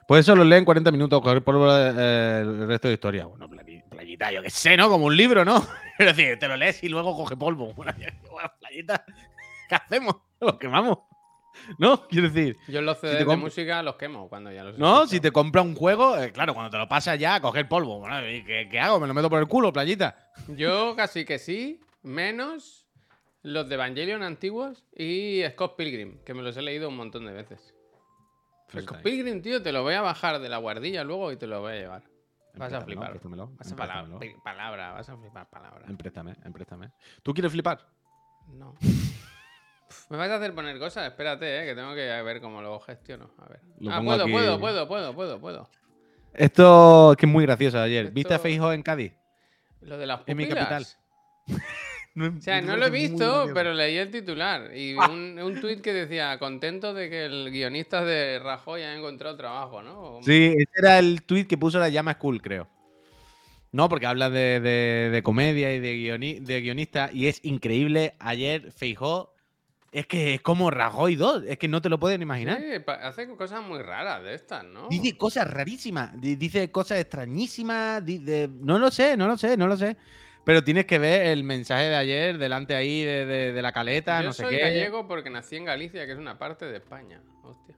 [0.09, 3.25] Pues eso lo lee en 40 minutos, coger polvo eh, el resto de historia.
[3.25, 4.89] Bueno, playita, yo qué sé, ¿no?
[4.89, 5.63] Como un libro, ¿no?
[5.99, 7.73] Es decir, te lo lees y luego coge polvo.
[7.75, 7.93] Bueno,
[8.59, 9.05] playita,
[9.67, 10.15] ¿qué hacemos?
[10.39, 10.97] Lo quemamos.
[11.77, 12.07] ¿No?
[12.07, 12.57] Quiero decir.
[12.67, 14.79] Yo los CDs de música los quemo cuando ya los.
[14.79, 17.99] No, si te compra un juego, eh, claro, cuando te lo pasas ya, coger polvo.
[17.99, 18.99] Bueno, ¿qué, ¿qué, hago?
[18.99, 20.31] ¿Me lo meto por el culo, playita?
[20.47, 22.78] Yo casi que sí, menos
[23.49, 27.33] los de Evangelion antiguos y Scott Pilgrim, que me los he leído un montón de
[27.33, 27.73] veces.
[28.69, 31.61] Scott Pilgrim, tío, te lo voy a bajar de la guardilla luego y te lo
[31.61, 32.03] voy a llevar.
[32.55, 33.19] Vas a flipar.
[33.57, 35.85] Vas a palabra, vas a flipar palabra.
[35.87, 36.91] Empréstame, empréstame.
[37.23, 37.87] ¿Tú quieres flipar?
[38.47, 38.75] No.
[40.09, 43.31] Me vas a hacer poner cosas, espérate, eh, que tengo que ver cómo lo gestiono.
[43.39, 43.61] A ver.
[43.89, 45.69] ah, puedo, puedo, puedo, puedo, puedo, puedo.
[46.33, 48.11] Esto que es muy gracioso ayer.
[48.11, 49.13] ¿Viste a Feijo en Cádiz?
[49.81, 50.31] Lo de las pupilas.
[50.31, 50.85] En mi capital.
[52.19, 55.09] o sea, no lo he visto, pero leí el titular y ah.
[55.09, 59.81] un, un tuit que decía, contento de que el guionista de Rajoy haya encontrado trabajo,
[59.81, 60.19] ¿no?
[60.21, 62.67] Sí, ese era el tuit que puso la llama School, creo.
[63.71, 68.15] No, porque habla de, comedia y de, de guionista y es increíble.
[68.19, 69.35] Ayer Feijó
[69.91, 72.59] es que es como Rajoy 2, es que no te lo pueden imaginar.
[72.59, 74.87] Sí, hace cosas muy raras de estas, ¿no?
[74.89, 78.03] Dice cosas rarísimas, dice cosas extrañísimas,
[78.61, 79.97] no lo sé, no lo sé, no lo sé.
[80.45, 84.43] Pero tienes que ver el mensaje de ayer delante ahí de, la caleta, no sé
[84.43, 84.51] qué.
[84.51, 87.21] Yo soy gallego porque nací en Galicia, que es una parte de España.
[87.43, 87.75] Hostia.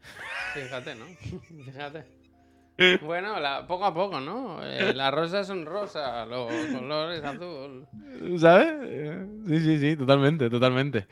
[0.54, 1.06] Fíjate, ¿no?
[1.65, 2.06] Fíjate.
[3.04, 3.36] Bueno,
[3.67, 4.63] poco a poco, ¿no?
[4.63, 7.88] Eh, las rosas son rosas, los colores azul.
[8.39, 8.74] ¿Sabes?
[9.47, 11.08] Sí, sí, sí, totalmente, totalmente.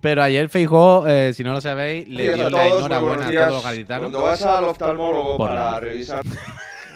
[0.00, 3.64] Pero ayer Feijó, eh, si no lo sabéis, le dio la enhorabuena a todos los
[3.64, 4.10] gaditanos.
[4.10, 6.22] Cuando vas al oftalmólogo para revisar.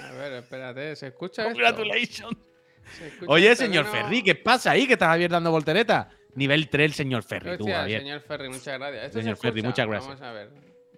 [0.09, 2.37] A ver, espérate, ¿se escucha Congratulations.
[3.27, 4.87] Oye, señor Ferri, ¿qué pasa ahí?
[4.87, 6.11] Que estás Javier dando voltereta.
[6.35, 7.57] Nivel 3, señor Ferri.
[7.57, 8.01] tú, Javier.
[8.01, 9.13] Señor Ferri, muchas gracias.
[9.13, 10.21] señor Ferri, muchas gracias.
[10.21, 10.51] Vamos a ver.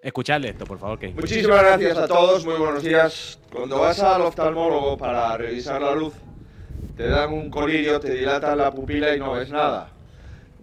[0.02, 0.98] Escuchadle esto, por favor.
[0.98, 1.08] Que...
[1.08, 3.38] Muchísimas gracias a todos, muy buenos días.
[3.52, 6.14] Cuando vas al oftalmólogo para revisar la luz,
[6.96, 9.90] te dan un colirio, te dilatan la pupila y no ves nada.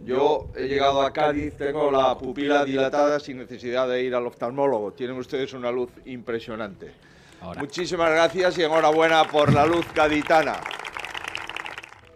[0.06, 4.92] Yo he llegado a Cádiz, tengo la pupila dilatada sin necesidad de ir al oftalmólogo.
[4.92, 6.92] Tienen ustedes una luz impresionante.
[7.58, 10.60] Muchísimas gracias y enhorabuena por la luz gaditana.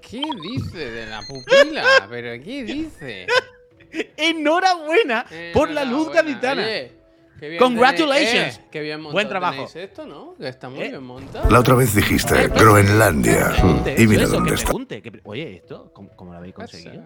[0.09, 1.83] ¿Qué dice de la pupila?
[2.09, 3.27] ¿Pero qué dice?
[4.15, 6.65] enhorabuena, por la luz gaditana.
[7.59, 8.61] Congratulations.
[8.71, 9.69] qué bien montado Buen trabajo.
[9.75, 10.33] esto, ¿no?
[10.35, 10.89] Que está muy eh.
[10.89, 11.49] bien montado.
[11.51, 13.53] La otra vez dijiste Groenlandia.
[13.97, 14.71] y mira dónde está.
[15.23, 17.03] Oye, ¿esto cómo, lo habéis conseguido?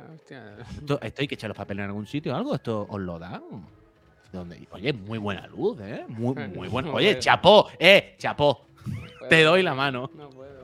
[0.78, 2.56] Esto, hay que echar los papeles en algún sitio o algo?
[2.56, 3.42] ¿Esto os lo dan?
[4.32, 4.66] ¿Dónde?
[4.72, 6.06] Oye, muy buena luz, ¿eh?
[6.08, 6.94] Muy, muy buena.
[6.94, 8.68] Oye, chapó, eh, chapó.
[9.28, 10.10] Te doy la mano.
[10.16, 10.61] No puedo.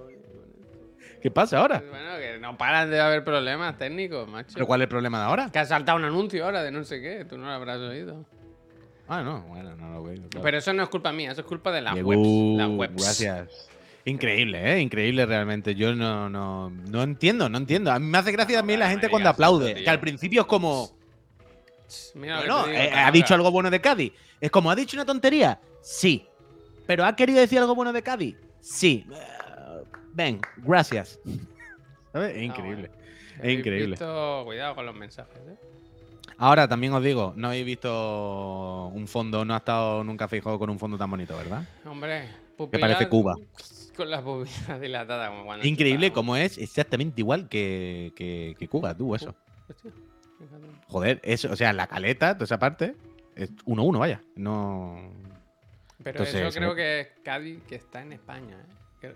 [1.22, 1.84] ¿Qué pasa ahora?
[1.90, 4.52] Bueno, que no paran de haber problemas técnicos, macho.
[4.54, 5.50] ¿Pero cuál es el problema de ahora?
[5.52, 7.26] Que ha saltado un anuncio ahora de no sé qué.
[7.26, 8.26] Tú no lo habrás oído.
[9.08, 10.22] Ah, no, bueno, no lo veo.
[10.42, 13.04] Pero eso no es culpa mía, eso es culpa de las webs, las webs.
[13.04, 13.70] Gracias.
[14.06, 14.82] Increíble, ¿eh?
[14.82, 15.76] Increíble realmente.
[15.76, 17.92] Yo no, no, no entiendo, no entiendo.
[17.92, 19.76] A mí me hace gracia también la gente cuando aplaude.
[19.76, 20.92] que al principio es como.
[22.16, 24.14] bueno, eh, ha dicho algo bueno de Cádiz.
[24.40, 25.60] Es como, ¿ha dicho una tontería?
[25.82, 26.26] Sí.
[26.86, 28.38] ¿Pero ha querido decir algo bueno de Cádiz?
[28.62, 29.06] Sí.
[30.18, 31.20] Ven, gracias.
[32.12, 32.36] ¿Sabes?
[32.36, 32.90] Es increíble.
[33.42, 33.98] es increíble.
[33.98, 35.56] Cuidado con los mensajes, ¿eh?
[36.40, 40.70] Ahora también os digo, no habéis visto un fondo, no ha estado nunca fijado con
[40.70, 41.64] un fondo tan bonito, ¿verdad?
[41.86, 42.30] Hombre,
[42.72, 43.36] que parece Cuba.
[43.96, 45.30] Con las pupilas dilatadas.
[45.30, 49.34] Como cuando Increíble como es exactamente igual que, que, Cuba, tú, eso.
[50.88, 52.96] Joder, eso, o sea, la caleta, toda esa parte,
[53.36, 54.22] es 1-1, vaya.
[54.36, 55.12] No.
[56.04, 58.58] Pero eso creo que es Cádiz, que está en España.
[59.02, 59.14] ¿eh?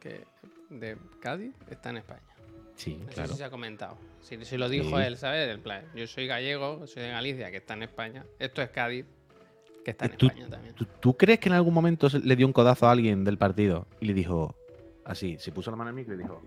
[0.00, 0.24] Que
[0.70, 2.22] de Cádiz está en España.
[2.76, 3.34] Sí, claro.
[3.34, 3.98] se ha comentado.
[4.20, 5.48] Si, lo dijo él, ¿sabes?
[5.48, 8.24] El plan, yo soy gallego, soy de Galicia, que está en España.
[8.38, 9.04] Esto es Cádiz,
[9.84, 10.74] que está en España también.
[11.00, 14.06] ¿tú, crees que en algún momento le dio un codazo a alguien del partido y
[14.06, 14.54] le dijo,
[15.04, 16.40] así, se puso la mano en el micro y dijo,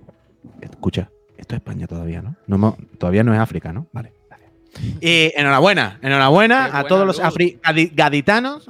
[0.62, 2.36] escucha, esto es España todavía, ¿no?
[2.48, 3.88] no todavía no es África, ¿no?
[3.92, 4.14] Vale,
[5.02, 7.20] y enhorabuena, enhorabuena a todos los
[7.94, 8.70] gaditanos.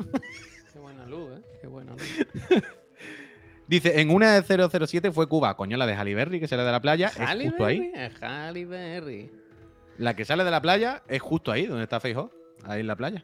[0.74, 1.42] Qué buena luz, ¿eh?
[1.62, 2.64] Qué buena luz.
[3.72, 5.56] Dice, en una de 007 fue Cuba.
[5.56, 7.08] Coño, la de Halle que sale de la playa.
[7.08, 7.90] es justo ahí.
[8.20, 9.32] Halle
[9.98, 12.32] La que sale de la playa es justo ahí, donde está Feijóo.
[12.66, 13.24] Ahí en la playa.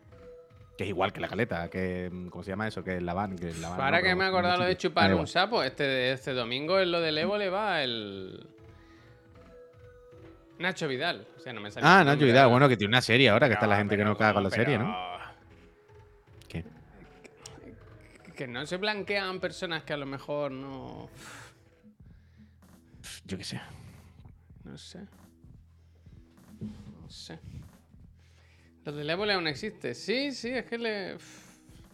[0.78, 2.10] Que es igual que la caleta, que.
[2.30, 2.82] ¿Cómo se llama eso?
[2.82, 3.36] Que es la van.
[3.36, 6.80] Que la Para que me he acordado lo de chupar un sapo, este, este domingo
[6.80, 8.48] en lo del Evo le va el.
[10.60, 11.28] Nacho Vidal.
[11.36, 12.48] O sea, no me ah, Nacho Vidal.
[12.48, 14.50] Bueno, que tiene una serie ahora, que está la gente que no caga con la
[14.50, 15.17] serie, ¿no?
[18.38, 21.10] Que no se blanquean personas que a lo mejor no.
[23.26, 23.60] Yo qué sé.
[24.64, 25.00] No sé.
[26.62, 27.40] No sé.
[28.86, 29.94] Lo del ébola aún existe.
[29.94, 31.18] Sí, sí, es que le.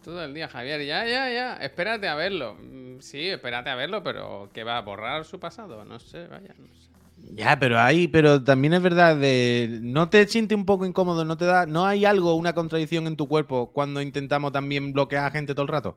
[0.04, 0.84] Todo el día, Javier.
[0.84, 1.56] Ya, ya, ya.
[1.56, 2.56] Espérate a verlo.
[2.60, 5.84] Mm, sí, espérate a verlo, pero ¿qué va a borrar su pasado?
[5.84, 6.90] No sé, vaya, no sé.
[7.32, 11.38] Ya, pero hay, pero también es verdad de no te sientes un poco incómodo, no
[11.38, 15.30] te da, no hay algo, una contradicción en tu cuerpo cuando intentamos también bloquear a
[15.30, 15.96] gente todo el rato.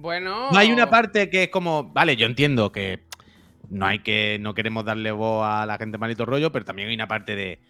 [0.00, 0.50] Bueno.
[0.50, 3.00] No hay una parte que es como, vale, yo entiendo que
[3.68, 6.94] no hay que, no queremos darle voz a la gente malito rollo, pero también hay
[6.94, 7.60] una parte de,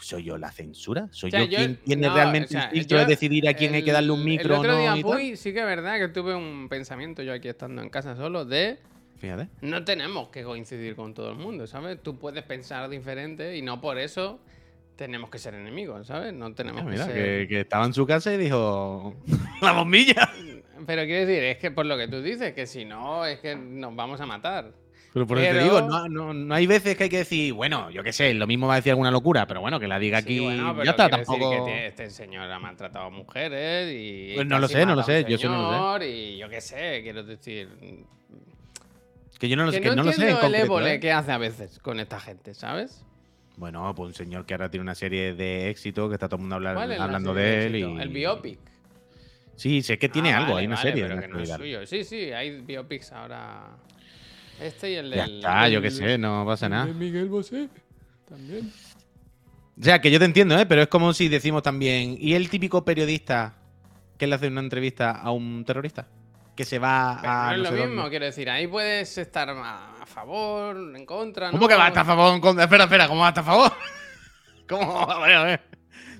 [0.00, 1.08] ¿soy yo la censura?
[1.10, 4.54] ¿Soy yo, quien tiene realmente el de decidir a quién hay que darle un micro
[4.54, 5.16] el otro o no?
[5.16, 8.44] Día, sí que es verdad que tuve un pensamiento yo aquí estando en casa solo
[8.44, 8.78] de...
[9.18, 9.48] Fíjate.
[9.62, 12.02] No tenemos que coincidir con todo el mundo, ¿sabes?
[12.02, 14.40] Tú puedes pensar diferente y no por eso
[14.96, 16.32] tenemos que ser enemigos, ¿sabes?
[16.32, 17.48] No tenemos ah, que ser...
[17.48, 19.14] que, estaba en su casa y dijo
[19.62, 20.30] la bombilla.
[20.86, 23.56] Pero quiero decir, es que por lo que tú dices, que si no, es que
[23.56, 24.72] nos vamos a matar.
[25.14, 28.12] Pero por eso te digo, no, hay veces que hay que decir, bueno, yo qué
[28.12, 30.44] sé, lo mismo va a decir alguna locura, pero bueno, que la diga aquí.
[30.84, 31.68] ya está, tampoco.
[31.68, 34.32] este señor ha maltratado a mujeres y.
[34.34, 36.08] Pues no lo sé, no lo sé, yo no lo sé.
[36.08, 37.68] Y yo qué sé, quiero decir.
[39.38, 40.30] Que yo no lo sé, que no, lo sé.
[40.30, 41.00] En el ébole ¿eh?
[41.00, 43.04] que hace a veces con esta gente, ¿sabes?
[43.56, 46.40] Bueno, pues un señor que ahora tiene una serie de éxito, que está todo el
[46.42, 47.76] mundo hablando de él.
[47.76, 47.82] Y...
[47.82, 48.58] El biopic.
[49.56, 51.04] Sí, sé que tiene ah, algo, hay una serie.
[51.04, 51.86] Pero que no es suyo.
[51.86, 53.76] Sí, sí, hay biopics ahora.
[54.60, 55.16] Este y el de.
[55.16, 56.86] Ya está, yo qué sé, no pasa nada.
[56.86, 57.68] Miguel Bosé
[58.28, 58.72] también.
[59.80, 60.66] O sea, que yo te entiendo, ¿eh?
[60.66, 62.16] Pero es como si decimos también.
[62.18, 63.56] ¿Y el típico periodista
[64.16, 66.06] que le hace una entrevista a un terrorista?
[66.54, 67.56] Que se va a.
[67.56, 68.48] No es lo mismo, quiero decir.
[68.48, 69.48] Ahí puedes estar
[70.04, 71.50] a favor, en contra.
[71.50, 72.34] ¿Cómo que va a estar a favor?
[72.34, 72.64] En contra?
[72.64, 73.72] Espera, espera, ¿cómo va a estar a favor?
[74.68, 75.10] ¿Cómo?
[75.10, 75.60] A ver, a ver.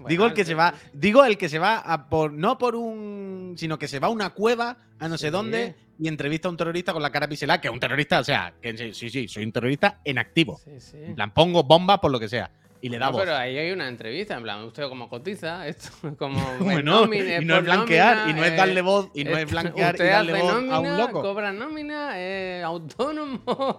[0.09, 3.55] digo el que se va, digo el que se va a por no por un,
[3.57, 6.57] sino que se va a una cueva a no sé dónde y entrevista a un
[6.57, 9.45] terrorista con la cara piselada, que es un terrorista, o sea, que sí, sí, soy
[9.45, 10.61] un terrorista en activo.
[10.67, 12.51] En plan, pongo bombas por lo que sea.
[12.85, 15.89] Y le da no, Pero ahí hay una entrevista, en plan, usted como cotiza, esto
[16.19, 16.39] como.
[16.61, 20.03] bueno, y no es blanquear, y no es darle voz, y no es blanquear y
[20.03, 21.23] darle voz a un loco.
[21.23, 23.79] Cobra nómina, eh, autónomo.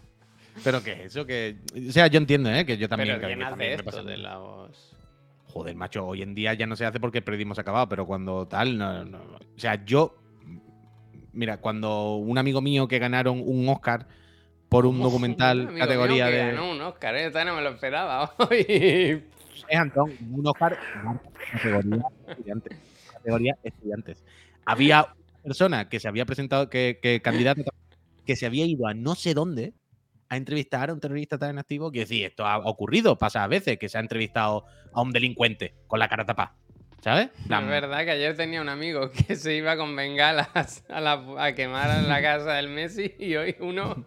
[0.64, 1.56] Pero que eso, que.
[1.86, 2.64] O sea, yo entiendo, ¿eh?
[2.64, 3.16] Que yo también.
[3.16, 4.96] Pero ¿quién hace esto de la voz?
[5.48, 7.90] Joder, macho, hoy en día ya no se hace porque el periodismo se ha acabado,
[7.90, 9.18] pero cuando tal, no, no.
[9.18, 10.16] O sea, yo
[11.34, 14.08] Mira, cuando un amigo mío que ganaron un Oscar
[14.68, 16.52] por un documental categoría de.
[16.52, 17.30] Ganó un Oscar, ¿eh?
[17.44, 19.24] no me lo esperaba hoy.
[19.68, 20.78] Es Antón, un Oscar
[21.50, 22.78] categoría estudiantes.
[23.10, 24.24] Categoría estudiantes.
[24.64, 27.62] Había una persona que se había presentado, que, que candidato,
[28.24, 29.72] que se había ido a no sé dónde
[30.28, 33.78] a entrevistar a un terrorista tan activo que decir, esto ha ocurrido, pasa a veces
[33.78, 36.54] que se ha entrevistado a un delincuente con la cara tapada.
[37.00, 37.30] ¿Sabes?
[37.38, 42.08] Es verdad que ayer tenía un amigo que se iba con bengalas a, quemar en
[42.08, 44.04] la casa del Messi y hoy uno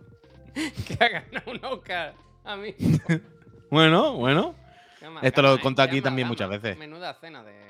[0.88, 2.14] que ha ganado un Oscar.
[2.44, 2.76] A mí.
[3.72, 4.56] bueno, bueno.
[5.22, 6.78] Esto lo he contado aquí también muchas veces.
[6.78, 7.70] Menuda cena de.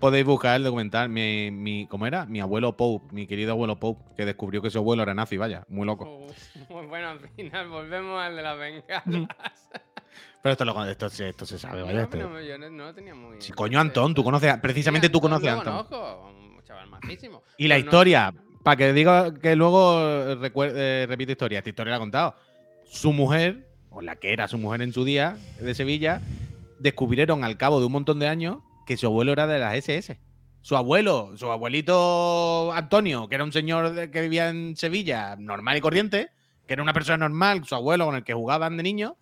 [0.00, 1.08] Podéis buscar el documental.
[1.08, 2.26] Mi, mi, ¿Cómo era?
[2.26, 5.64] Mi abuelo Pope, mi querido abuelo Pope, que descubrió que su abuelo era nazi, vaya,
[5.68, 6.26] muy loco.
[6.68, 9.04] bueno, al final volvemos al de las bengalas.
[10.42, 11.80] Pero esto, lo, esto, esto se sabe.
[11.80, 13.40] No, yo no, lo tenía muy.
[13.40, 14.56] Sí, coño, Antón, tú conoces.
[14.58, 15.84] Precisamente tú conoces a Antón.
[15.86, 17.42] Conozco, un chaval majísimo.
[17.56, 18.32] Y la historia,
[18.66, 22.34] para que diga que luego eh, repite historia, esta historia la ha contado.
[22.84, 26.20] Su mujer, o la que era su mujer en su día, de Sevilla,
[26.80, 30.18] descubrieron al cabo de un montón de años que su abuelo era de las SS.
[30.62, 35.80] Su abuelo, su abuelito Antonio, que era un señor que vivía en Sevilla, normal y
[35.80, 36.30] corriente,
[36.66, 39.16] que era una persona normal, su abuelo con el que jugaban de niño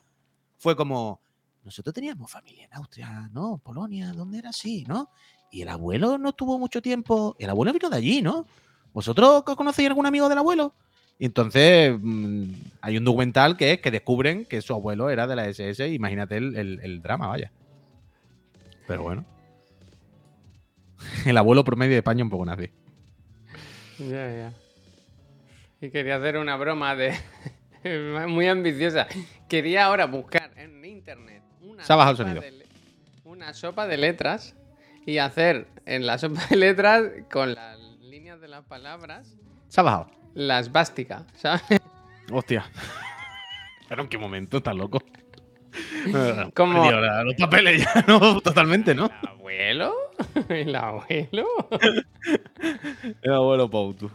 [0.57, 1.21] fue como,
[1.65, 3.61] nosotros teníamos familia en Austria, ¿no?
[3.63, 5.11] Polonia, ¿dónde era así, no?
[5.53, 8.47] Y el abuelo no tuvo mucho tiempo, el abuelo vino de allí, ¿no?
[8.95, 10.73] ¿Vosotros conocéis algún amigo del abuelo?
[11.19, 12.45] Y entonces mm,
[12.81, 15.89] hay un documental que es que descubren que su abuelo era de la SS.
[15.89, 17.51] Imagínate el, drama, vaya.
[18.87, 19.25] Pero bueno.
[21.27, 22.71] El abuelo promedio de España un poco nazi.
[23.99, 24.53] Ya, ya.
[25.81, 27.15] Y quería hacer una broma de,
[28.29, 29.07] muy ambiciosa.
[29.49, 32.65] Quería ahora buscar en internet una, sopa, De,
[33.25, 34.55] una sopa de letras
[35.05, 37.84] y hacer en la sopa de letras con líneas
[38.45, 39.39] de las palabras.
[39.69, 40.11] Se ha bajado.
[40.35, 41.63] La esvástica, ¿sabes?
[42.31, 42.71] Hostia.
[43.89, 45.03] Pero en qué momento, estás loco.
[46.55, 49.07] Como los papeles ya, no, totalmente, ¿no?
[49.07, 49.95] ¿El abuelo?
[50.51, 51.47] ¿El abuelo?
[53.23, 54.11] El abuelo Pautu.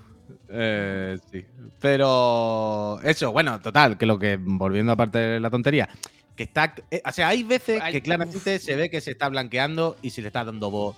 [0.48, 1.44] Eh, sí.
[1.80, 5.90] Pero eso, bueno, total, que lo que, volviendo aparte de la tontería,
[6.36, 6.76] que está.
[6.92, 10.22] Eh, o sea, hay veces que claramente se ve que se está blanqueando y se
[10.22, 10.96] le está dando voz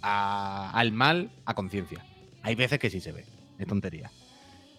[0.00, 2.02] al mal a conciencia.
[2.44, 3.24] Hay veces que sí se ve,
[3.58, 4.10] es tontería.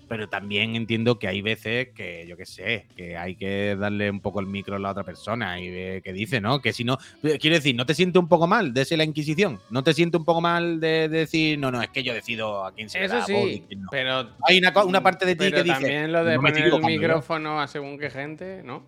[0.08, 4.20] Pero también entiendo que hay veces que, yo qué sé, que hay que darle un
[4.20, 5.66] poco el micro a la otra persona y
[6.02, 6.62] qué dice, ¿no?
[6.62, 9.60] Que si no, quiero decir, ¿no te siente un poco mal de ser la Inquisición?
[9.72, 12.72] ¿No te siente un poco mal de, decir, no, no, es que yo decido a
[12.72, 14.30] quién se Eso sí, pero...
[14.48, 15.74] Hay una, parte de ti que dice...
[15.74, 18.84] también lo de poner el micrófono a según qué gente, ¿no?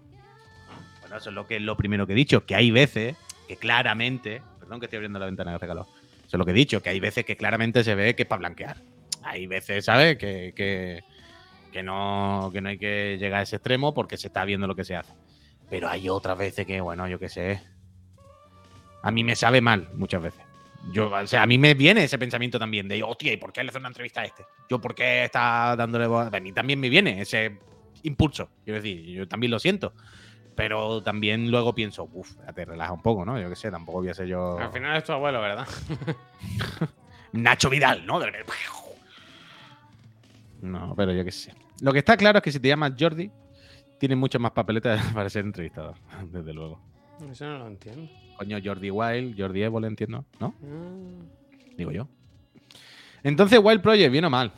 [1.02, 3.16] Bueno, eso es lo, que, lo primero que he dicho, que hay veces
[3.48, 4.44] que claramente...
[4.60, 5.88] Perdón que estoy abriendo la ventana de regalo.
[6.28, 8.28] Eso es lo que he dicho, que hay veces que claramente se ve que es
[8.28, 8.78] para blanquear
[9.28, 10.18] hay veces, ¿sabes?
[10.18, 10.54] Que,
[11.72, 14.76] que, no, que no hay que llegar a ese extremo porque se está viendo lo
[14.76, 15.14] que se hace.
[15.70, 17.62] Pero hay otras veces que, bueno, yo qué sé.
[19.04, 20.42] A mí me sabe mal muchas veces.
[20.92, 23.64] Yo, o sea, a mí me viene ese pensamiento también de, hostia, ¿y por qué
[23.64, 24.46] le hace una entrevista a este?
[24.70, 26.34] Yo, ¿por qué está dándole voz?
[26.34, 27.58] A mí también me viene ese
[28.04, 28.50] impulso.
[28.64, 29.94] Quiero decir, yo también lo siento.
[30.58, 33.40] Pero también luego pienso, uff, te relaja un poco, ¿no?
[33.40, 34.58] Yo qué sé, tampoco voy a ser yo.
[34.58, 35.68] Al final es tu abuelo, ¿verdad?
[37.34, 38.20] Nacho Vidal, ¿no?
[40.64, 41.54] No, pero yo qué sé.
[41.82, 43.30] Lo que está claro es que si te llamas Jordi,
[44.00, 45.94] tienes muchas más papeletas para ser entrevistado,
[46.32, 46.82] desde luego.
[47.32, 48.12] Eso no lo entiendo.
[48.38, 50.56] Coño, Jordi Wild, Jordi Evo, le entiendo, ¿no?
[50.64, 51.76] Ah.
[51.78, 52.08] Digo yo.
[53.22, 54.52] Entonces, Wild Project, bien o mal.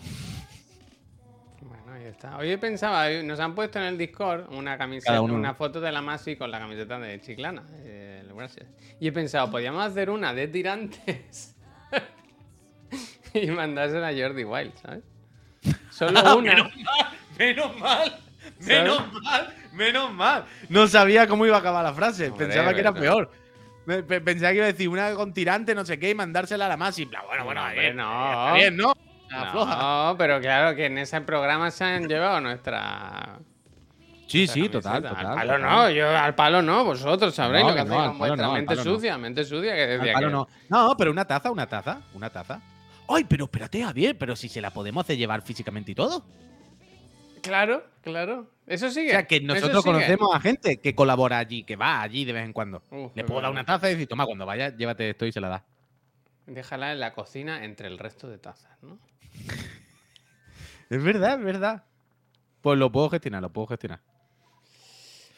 [2.20, 2.36] Está.
[2.36, 6.36] Hoy pensaba, nos han puesto en el Discord una camiseta, una foto de la Masi
[6.36, 7.64] con la camiseta de Chiclana.
[7.78, 8.68] Eh, gracias.
[9.00, 11.56] Y he pensado, podríamos hacer una de tirantes
[13.34, 15.04] y mandársela a Jordi Wild, ¿sabes?
[15.92, 16.70] Solo ah, una.
[17.38, 18.20] Menos mal,
[18.68, 22.34] menos mal, menos mal, No sabía cómo iba a acabar la frase.
[22.34, 23.32] Pensaba que era peor.
[23.86, 26.76] Pensaba que iba a decir una con tirante, no sé qué, y mandársela a la
[26.76, 27.00] más.
[27.00, 28.54] Y bueno, bueno, bien, no.
[28.56, 28.94] bien, ¿no?
[29.32, 33.40] No, pero claro que en ese programa se han llevado nuestra.
[34.28, 35.26] Sí, sí, total, total.
[35.26, 38.76] Al palo no, yo al palo no, vosotros sabréis lo que, hacéis con vuestra mente
[38.76, 40.28] sucia, mente sucia que decía que...
[40.28, 40.48] no.
[40.70, 42.62] no, pero una taza, una taza, una taza.
[43.08, 46.24] Ay, pero espérate, Javier, pero si se la podemos hacer llevar físicamente y todo.
[47.42, 48.52] Claro, claro.
[48.68, 49.10] Eso sigue.
[49.10, 52.46] O sea, que nosotros conocemos a gente que colabora allí, que va allí de vez
[52.46, 52.84] en cuando.
[53.16, 55.50] Le puedo dar una taza y decir, toma, cuando vaya, llévate esto y se la
[55.50, 55.66] da.
[56.46, 59.00] Déjala en la cocina entre el resto de tazas, ¿no?
[60.90, 61.84] Es verdad, es verdad.
[62.62, 64.02] Pues lo puedo gestionar, lo puedo gestionar.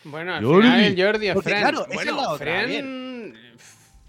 [0.04, 2.18] Bueno, al final Jordi es Claro, bueno,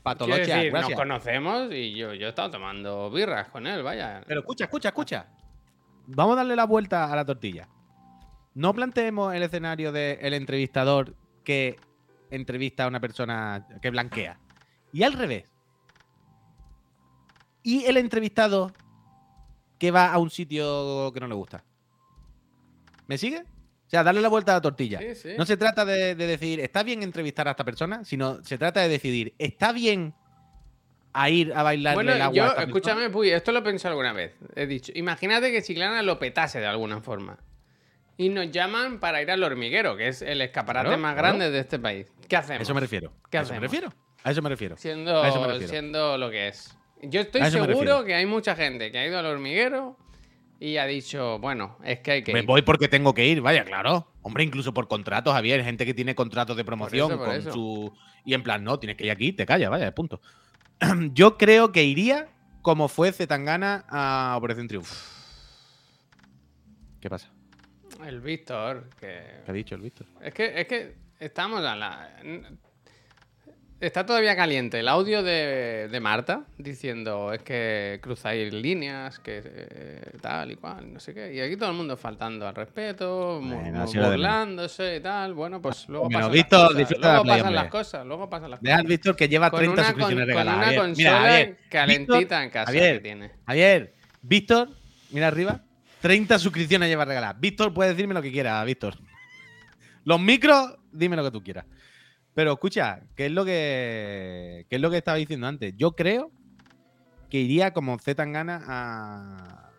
[0.02, 4.22] Patología, decir, nos conocemos y yo, yo he estado tomando birras con él, vaya.
[4.26, 5.26] Pero escucha, escucha, escucha.
[6.08, 7.68] Vamos a darle la vuelta a la tortilla.
[8.54, 11.78] No planteemos el escenario del entrevistador que
[12.30, 14.40] entrevista a una persona que blanquea.
[14.92, 15.44] Y al revés.
[17.62, 18.72] Y el entrevistado
[19.82, 21.64] que va a un sitio que no le gusta.
[23.08, 23.38] ¿Me sigue?
[23.38, 25.00] O sea, darle la vuelta a la tortilla.
[25.36, 28.88] No se trata de, decir, está bien entrevistar a esta persona, sino se trata de
[28.88, 30.14] decidir, ¿está bien
[31.12, 32.54] a ir a bailar bueno, el agua?
[32.54, 34.36] Yo, escúchame, Puy, esto lo he pensado alguna vez.
[34.54, 37.40] He dicho, imagínate que Chiclana lo petase de alguna forma
[38.16, 41.80] y nos llaman para ir al hormiguero, que es el escaparate más grande de este
[41.80, 42.06] país.
[42.28, 42.60] ¿Qué hacemos?
[42.60, 43.12] A eso me refiero.
[43.28, 43.92] ¿Qué a eso me refiero.
[44.22, 44.76] A eso me refiero.
[44.76, 46.78] Siendo, siendo lo que es.
[47.02, 49.96] Yo estoy seguro que hay mucha gente que ha ido al hormiguero
[50.60, 52.32] y ha dicho, bueno, es que hay que.
[52.32, 54.12] Me voy porque tengo que ir, vaya, claro.
[54.22, 57.92] Hombre, incluso por contratos, Javier, gente que tiene contratos de promoción con su.
[58.24, 60.20] Y en plan, no, tienes que ir aquí, te callas, vaya, punto.
[61.12, 62.28] Yo creo que iría
[62.62, 64.94] como fue Zetangana a Operación Triunfo.
[67.00, 67.32] ¿Qué pasa?
[68.06, 68.88] El Víctor.
[69.00, 69.40] Que...
[69.44, 70.06] ¿Qué ha dicho el Víctor?
[70.20, 72.20] Es que, es que estamos a la.
[73.82, 80.18] Está todavía caliente el audio de, de Marta diciendo es que cruzáis líneas, que eh,
[80.20, 81.34] tal y cual, no sé qué.
[81.34, 85.34] Y aquí todo el mundo faltando al respeto, burlándose y tal.
[85.34, 86.96] Bueno, pues luego pasan, las, cosas.
[87.00, 88.06] Luego pasan las cosas.
[88.06, 88.84] Luego pasan las cosas.
[88.84, 90.64] Víctor que lleva 30 suscripciones regaladas.
[90.64, 93.30] Con una consola calentita en casa Javier, que tiene.
[93.48, 94.68] Javier, Víctor,
[95.10, 95.60] mira arriba.
[96.02, 97.40] 30 suscripciones lleva regaladas.
[97.40, 98.94] Víctor, puedes decirme lo que quiera, Víctor.
[100.04, 101.64] Los micros, dime lo que tú quieras.
[102.34, 105.74] Pero escucha, ¿qué es lo que, qué es lo que estaba diciendo antes?
[105.76, 106.30] Yo creo
[107.28, 109.70] que iría como Z Tangana a,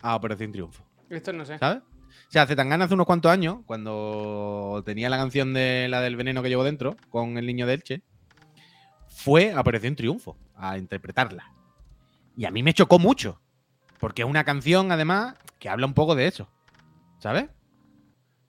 [0.00, 0.84] a Operación Triunfo.
[1.10, 1.58] Esto no sé.
[1.58, 1.82] ¿Sabes?
[2.28, 6.42] O sea, Zetangana hace unos cuantos años, cuando tenía la canción de la del veneno
[6.42, 8.02] que llevo dentro, con el niño de Elche,
[9.08, 11.52] fue a Operación Triunfo, a interpretarla.
[12.36, 13.40] Y a mí me chocó mucho.
[13.98, 16.48] Porque es una canción, además, que habla un poco de eso.
[17.18, 17.48] ¿Sabes?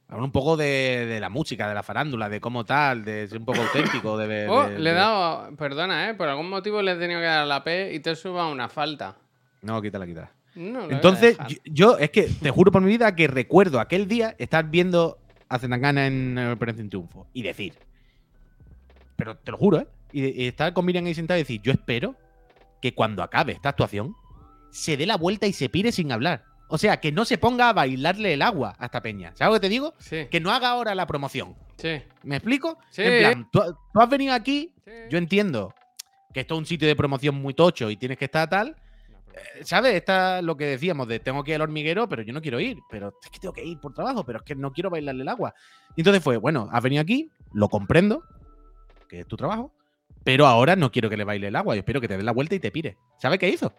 [0.10, 3.46] Habla un poco de, la música, de la farándula, de cómo tal, de ser un
[3.46, 4.18] poco auténtico.
[4.18, 6.16] De, oh, le he dado, perdona, ¿eh?
[6.16, 9.16] Por algún motivo le he tenido que dar la P y te suba una falta.
[9.62, 10.32] No, quítala, quítala.
[10.56, 15.20] Entonces, yo, es que te juro por mi vida que recuerdo aquel día estar viendo
[15.48, 17.76] a Zetangana en Operación Triunfo y decir,
[19.16, 19.88] pero te lo juro, ¿eh?
[20.12, 22.16] Y, estar con Miriam ahí sentado y decir, yo espero
[22.82, 24.16] que cuando acabe esta actuación
[24.72, 26.46] se dé la vuelta y se pire sin hablar.
[26.72, 29.32] O sea, que no se ponga a bailarle el agua a esta peña.
[29.36, 29.96] ¿Sabes lo que te digo?
[29.98, 30.28] Sí.
[30.30, 31.56] Que no haga ahora la promoción.
[31.78, 32.02] Sí.
[32.24, 32.78] ¿Me explico?
[32.92, 33.02] Sí.
[33.04, 33.62] En plan, tú,
[33.96, 34.74] has venido aquí,
[35.10, 35.74] yo entiendo
[36.32, 38.76] que esto es un sitio de promoción muy tocho y tienes que estar tal.
[39.34, 39.96] Eh, ¿Sabes?
[39.96, 42.78] Está lo que decíamos de tengo que ir al hormiguero, pero yo no quiero ir.
[42.92, 45.30] Pero es que tengo que ir por trabajo, pero es que no quiero bailarle el
[45.30, 45.56] agua.
[45.96, 48.24] Y entonces fue, bueno, has venido aquí, lo comprendo,
[49.08, 49.74] que es tu trabajo,
[50.24, 51.74] pero ahora no quiero que le baile el agua.
[51.74, 52.98] Yo espero que te dé la vuelta y te pire.
[53.18, 53.74] ¿Sabes qué hizo?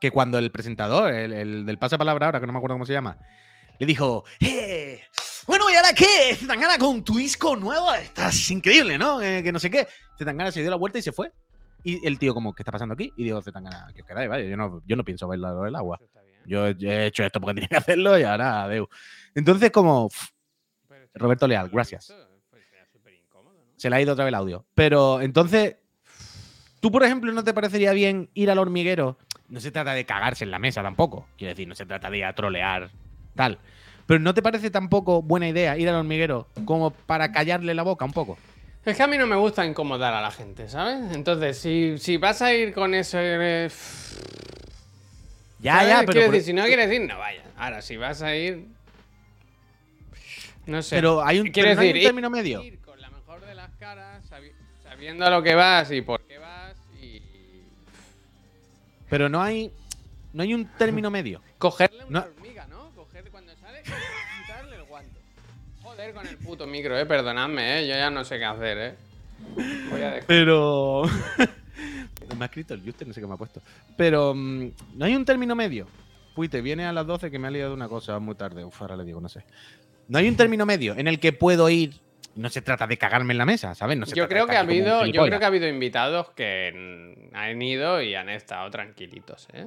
[0.00, 2.92] Que cuando el presentador, el, el del pasapalabra ahora, que no me acuerdo cómo se
[2.92, 3.18] llama,
[3.78, 5.00] le dijo, ¡Eh!
[5.46, 6.34] Bueno, ¿y ahora qué?
[6.36, 9.22] Zetangana con un disco nuevo, estás increíble, ¿no?
[9.22, 9.88] Eh, que no sé qué.
[10.18, 11.32] Zetangana se dio la vuelta y se fue.
[11.82, 13.10] Y el tío como, ¿qué está pasando aquí?
[13.16, 15.98] Y digo, Zetangana, que os quedáis, vaya, yo no, yo no pienso bailar el agua.
[16.44, 18.88] Yo he hecho esto porque tenía que hacerlo y ahora, adeu.
[19.34, 20.10] Entonces, como,
[21.14, 22.12] Roberto Leal, gracias.
[22.50, 22.64] Pues,
[23.76, 24.66] se le ha ido otra vez el audio.
[24.74, 25.76] Pero entonces,
[26.80, 29.16] ¿tú, por ejemplo, no te parecería bien ir al hormiguero
[29.48, 31.26] no se trata de cagarse en la mesa tampoco.
[31.36, 32.90] Quiero decir, no se trata de ir a trolear
[33.34, 33.58] tal.
[34.06, 38.04] Pero ¿no te parece tampoco buena idea ir al hormiguero como para callarle la boca
[38.04, 38.38] un poco?
[38.84, 41.14] Es que a mí no me gusta incomodar a la gente, ¿sabes?
[41.14, 43.68] Entonces, si, si vas a ir con ese...
[45.60, 46.20] Ya, ya, pero...
[46.22, 47.44] decir, si no quieres ir, no vayas.
[47.56, 48.66] Ahora, si vas a ir...
[50.64, 50.96] No sé.
[50.96, 52.62] Pero hay un, Quiero decir, hay un término medio.
[52.62, 54.22] Ir con la mejor de las caras,
[54.82, 56.17] sabiendo a lo que vas y por.
[59.08, 59.72] Pero no hay...
[60.32, 61.40] No hay un término medio.
[61.56, 62.90] Cogerle una hormiga, ¿no?
[62.94, 65.18] Coger cuando sale y quitarle el guante.
[65.82, 67.06] Joder con el puto micro, eh.
[67.06, 67.88] Perdonadme, eh.
[67.88, 68.94] Yo ya no sé qué hacer, eh.
[69.90, 70.26] Voy a dejar.
[70.26, 71.04] Pero.
[72.38, 73.62] me ha escrito el Juster, no sé qué me ha puesto.
[73.96, 75.86] Pero mm, no hay un término medio.
[76.36, 78.64] Uy, te viene a las 12 que me ha liado una cosa muy tarde.
[78.64, 79.44] Uf, ahora le digo, no sé.
[80.08, 81.94] No hay un término medio en el que puedo ir.
[82.38, 83.98] No se trata de cagarme en la mesa, ¿sabes?
[83.98, 86.30] No se yo trata creo de que ha habido, yo creo que ha habido invitados
[86.30, 89.66] que han ido y han estado tranquilitos, ¿eh?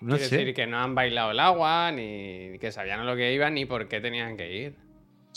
[0.00, 0.36] No Quiero sé.
[0.38, 3.66] decir que no han bailado el agua, ni que sabían a lo que iban, ni
[3.66, 4.74] por qué tenían que ir.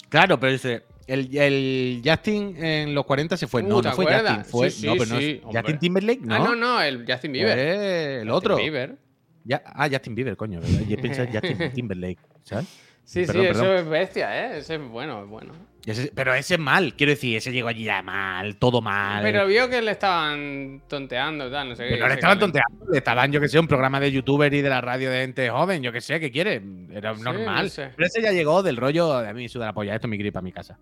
[0.10, 3.62] Claro, pero ese, el, el Justin en los 40 se fue.
[3.62, 4.38] Uh, no, ¿te no fue acuerdas?
[4.38, 4.52] Justin.
[4.52, 5.42] Fue, Sí, no, pero no sí.
[5.44, 6.36] Justin Timberlake, ¿no?
[6.36, 7.54] Ah, no, no, el Justin Bieber.
[7.56, 8.58] Fue el Justin otro.
[8.58, 8.96] Bieber.
[9.44, 10.62] Ya- ah, Justin Bieber, coño.
[10.62, 10.82] ¿verdad?
[10.88, 12.66] Yo pensé Justin Timberlake, ¿sabes?
[13.08, 13.66] Sí, Perdón, sí, perdón.
[13.66, 14.58] eso es bestia, ¿eh?
[14.58, 15.54] Ese es bueno, es bueno.
[15.86, 19.24] Ese- pero ese es mal, quiero decir, ese llegó allí ya mal, todo mal.
[19.24, 21.90] Pero vio que le estaban tonteando tal, no sé qué.
[21.92, 24.62] Pero no le estaban tonteando, le estaban, yo que sé, un programa de youtuber y
[24.62, 26.62] de la radio de gente joven, yo que sé, ¿qué quiere?
[26.92, 27.64] Era Sí, normal.
[27.64, 27.92] no sé.
[27.96, 30.34] Pero ese ya llegó del rollo de a mí, suda la polla, esto me ir
[30.34, 30.78] para mi casa.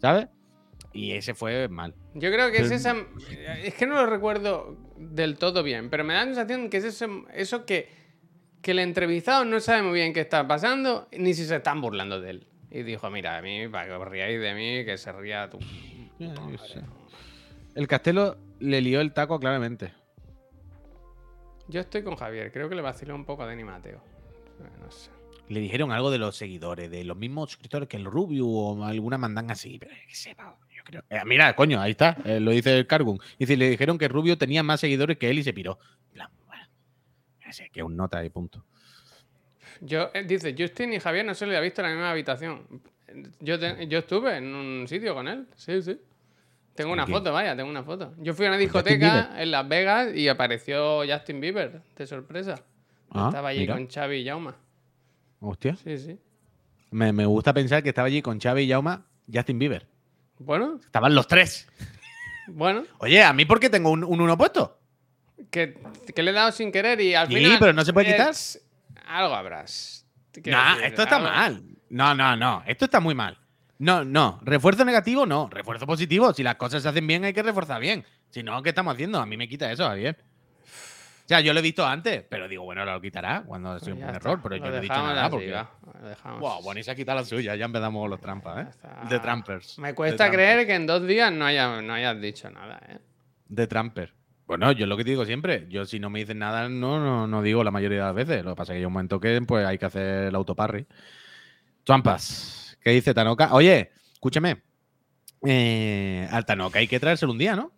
[0.00, 0.28] ¿Sabes?
[0.94, 1.94] Y ese fue mal.
[2.14, 2.96] Yo creo que es esa.
[3.62, 6.84] Es que no lo recuerdo del todo bien, pero me da la sensación que es
[6.84, 7.90] eso, eso que,
[8.62, 12.20] que el entrevistado no sabe muy bien qué está pasando, ni si se están burlando
[12.20, 12.46] de él.
[12.70, 15.58] Y dijo: Mira, a mí, para que os riáis de mí, que se ría tú.
[17.74, 19.92] El Castelo le lió el taco claramente.
[21.68, 24.00] Yo estoy con Javier, creo que le vaciló un poco a Dani Mateo.
[24.80, 25.10] No sé.
[25.48, 29.16] Le dijeron algo de los seguidores, de los mismos suscriptores que el Rubio o alguna
[29.16, 31.02] mandan así, pero que sepa, yo creo.
[31.08, 33.18] Eh, mira, coño, ahí está, eh, lo dice el Cargun.
[33.38, 35.78] Dice, le dijeron que Rubio tenía más seguidores que él y se piró.
[36.08, 36.30] En plan,
[37.52, 38.64] sé, que un nota y punto.
[39.80, 42.66] Yo, eh, dice, Justin y Javier no se le ha visto en la misma habitación.
[43.40, 46.00] Yo, te- yo estuve en un sitio con él, sí, sí.
[46.74, 48.14] Tengo una foto, vaya, tengo una foto.
[48.18, 52.62] Yo fui a una Justin discoteca en Las Vegas y apareció Justin Bieber, de sorpresa.
[53.10, 53.74] Ah, Estaba allí mira.
[53.74, 54.54] con Xavi y Jauma.
[55.40, 55.74] Hostia.
[55.76, 56.18] Sí, sí.
[56.90, 59.86] Me, me gusta pensar que estaba allí con Xavi y Jauma, Justin Bieber.
[60.38, 61.68] Bueno, Estaban los tres.
[62.46, 64.77] bueno, Oye, ¿a mí por qué tengo un, un uno puesto?
[65.50, 65.78] Que,
[66.14, 67.56] que le he dado sin querer y al Sí, final...
[67.58, 68.30] pero no se puede quitar.
[68.30, 68.60] es-
[69.06, 70.06] Algo habrás.
[70.44, 71.62] No, decir, esto está algo- mal.
[71.90, 72.62] No, no, no.
[72.66, 73.38] Esto está muy mal.
[73.78, 74.40] No, no.
[74.42, 75.48] Refuerzo negativo, no.
[75.50, 76.32] Refuerzo positivo.
[76.34, 78.04] Si las cosas se hacen bien, hay que reforzar bien.
[78.30, 79.20] Si no, ¿qué estamos haciendo?
[79.20, 80.16] A mí me quita eso, Javier.
[81.24, 83.92] O sea, yo lo he visto antes, pero digo, bueno, lo quitará cuando ha Pues
[83.92, 84.40] un está, error.
[84.42, 85.50] Pero lo yo no he dicho nada porque.
[85.50, 85.70] va,
[86.00, 86.40] lo dejamos.
[86.40, 87.54] Wow, bueno, y se ha quitado la suya.
[87.54, 88.70] Ya empezamos los trampas, ¿eh?
[89.10, 89.78] De trampers.
[89.78, 92.98] Me cuesta creer que en dos días no, haya, no hayas dicho nada, ¿eh?
[93.46, 94.14] De tramper.
[94.48, 95.66] Bueno, yo es lo que te digo siempre.
[95.68, 98.42] Yo, si no me dicen nada, no, no, no digo la mayoría de las veces.
[98.42, 100.86] Lo que pasa es que hay un momento que pues, hay que hacer el autoparry.
[101.84, 102.78] Trampas.
[102.82, 103.52] ¿Qué dice Tanoka?
[103.52, 104.62] Oye, escúchame.
[105.44, 107.72] Eh, al Tanoka hay que traérselo un día, ¿no?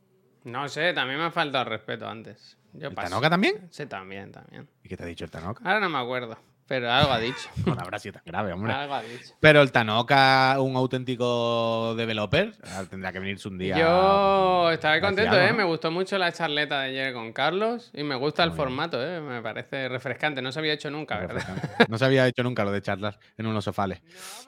[0.44, 2.56] No sé, también me ha faltado respeto antes.
[2.72, 3.08] Yo ¿El paso.
[3.08, 3.66] Tanoka también?
[3.70, 4.68] Sí, también, también.
[4.84, 5.64] ¿Y qué te ha dicho el Tanoka?
[5.64, 6.38] Ahora no me acuerdo,
[6.70, 7.48] pero algo ha dicho.
[7.66, 8.72] No habrá sido tan grave, hombre.
[8.72, 9.34] algo ha dicho.
[9.40, 13.76] Pero el Tanoka, un auténtico developer, ah, tendrá que venirse un día.
[13.76, 15.50] Yo estaba Gracias, contento, ¿eh?
[15.50, 15.56] ¿no?
[15.56, 18.56] Me gustó mucho la charleta de ayer con Carlos y me gusta el bien.
[18.56, 19.20] formato, ¿eh?
[19.20, 20.40] Me parece refrescante.
[20.40, 21.42] No se había hecho nunca, ¿verdad?
[21.88, 24.00] No se había hecho nunca lo de charlar en unos sofales.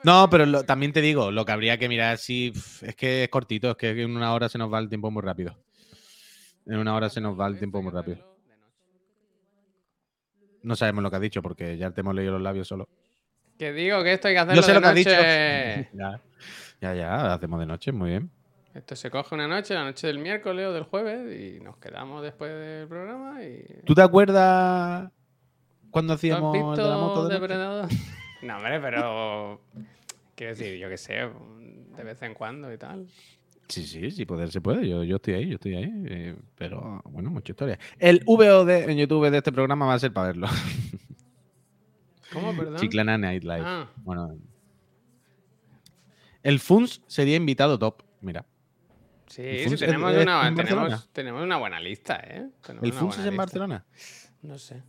[0.05, 3.29] No, pero lo- también te digo, lo que habría que mirar si es que es
[3.29, 5.57] cortito, es que en una hora se nos va el tiempo muy rápido.
[6.65, 8.32] En una hora se nos va el tiempo muy rápido.
[10.63, 12.89] No sabemos lo que has dicho porque ya te hemos leído los labios solo.
[13.57, 15.89] Que digo que esto hay que hacerlo Yo sé de lo que has noche.
[15.91, 15.93] dicho.
[16.81, 18.29] Ya, ya, ya, hacemos de noche, muy bien.
[18.73, 22.23] Esto se coge una noche, la noche del miércoles o del jueves y nos quedamos
[22.23, 23.63] después del programa y...
[23.85, 25.09] ¿Tú te acuerdas
[25.91, 27.33] cuando ¿Tú has hacíamos el de la moto de?
[27.35, 27.89] Depredador?
[28.41, 29.61] No, hombre, pero...
[30.35, 31.29] Quiero decir, yo qué sé,
[31.95, 33.07] de vez en cuando y tal.
[33.67, 34.87] Sí, sí, sí, poder se puede.
[34.87, 35.91] Yo, yo estoy ahí, yo estoy ahí.
[36.05, 37.79] eh, pero bueno, mucha historia.
[37.97, 40.47] El VOD en YouTube de este programa va a ser para verlo.
[42.33, 42.77] ¿Cómo, perdón?
[42.77, 43.63] Chiclana Night Live.
[43.63, 43.89] Ah.
[43.97, 44.35] Bueno.
[46.41, 48.01] El FUNS sería invitado top.
[48.21, 48.45] Mira.
[49.27, 52.49] Sí, ¿El sí, Funs es- tenemos, es una, tenemos, tenemos una buena lista, ¿eh?
[52.65, 53.37] Tenemos ¿El FUNS es en lista.
[53.37, 53.85] Barcelona?
[54.41, 54.83] No sé.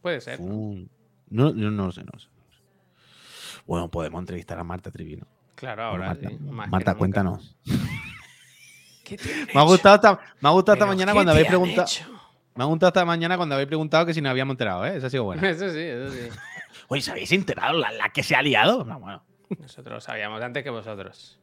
[0.00, 0.40] Puede ser.
[0.40, 0.46] ¿no?
[0.46, 0.90] Fun-
[1.28, 2.28] No, yo no lo sé, no lo sé.
[3.66, 5.26] Bueno, podemos entrevistar a Marta Trivino.
[5.54, 6.98] Claro, ahora Marta, sí, más que Marta, nunca.
[6.98, 7.56] cuéntanos.
[9.04, 11.46] ¿Qué te han Me ha gustado esta, me ha gustado esta ¿Pero mañana cuando habéis
[11.46, 11.86] preguntado.
[12.54, 14.96] Me ha gustado esta mañana cuando habéis preguntado que si nos habíamos enterado, ¿eh?
[14.96, 15.42] Eso ha sido bueno.
[15.46, 16.28] Eso sí, eso sí.
[16.88, 18.84] Oye, ¿se habéis enterado la, que se ha liado?
[18.84, 19.24] No, bueno.
[19.58, 21.38] Nosotros lo sabíamos antes que vosotros.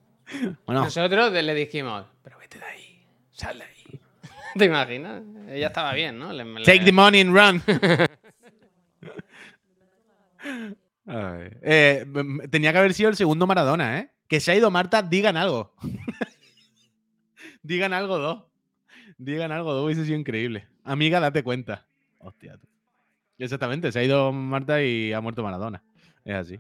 [0.66, 0.84] Bueno.
[0.84, 4.00] Nosotros le dijimos, pero vete de ahí, sal de ahí.
[4.56, 5.22] ¿Te imaginas?
[5.50, 6.30] Ella estaba bien, ¿no?
[6.64, 7.64] Take the money and run.
[11.08, 12.06] Eh,
[12.50, 14.12] tenía que haber sido el segundo Maradona, ¿eh?
[14.28, 15.74] Que se ha ido Marta, digan algo.
[17.64, 18.44] digan algo, dos.
[19.18, 20.68] Digan algo, dos, hubiese sido increíble.
[20.84, 21.88] Amiga, date cuenta.
[22.20, 22.60] Hostia.
[23.38, 25.84] Exactamente, se ha ido Marta y ha muerto Maradona.
[26.24, 26.60] Es así.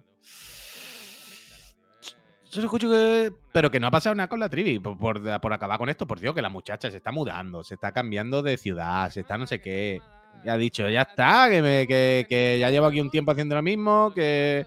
[2.51, 3.31] Yo escucho que.
[3.53, 4.79] Pero que no ha pasado nada con la trivi.
[4.79, 8.41] Por, acabar con esto, por Dios, que la muchacha se está mudando, se está cambiando
[8.41, 10.01] de ciudad, se está no sé qué.
[10.43, 14.11] Ya ha dicho, ya está, que, que ya llevo aquí un tiempo haciendo lo mismo,
[14.13, 14.65] que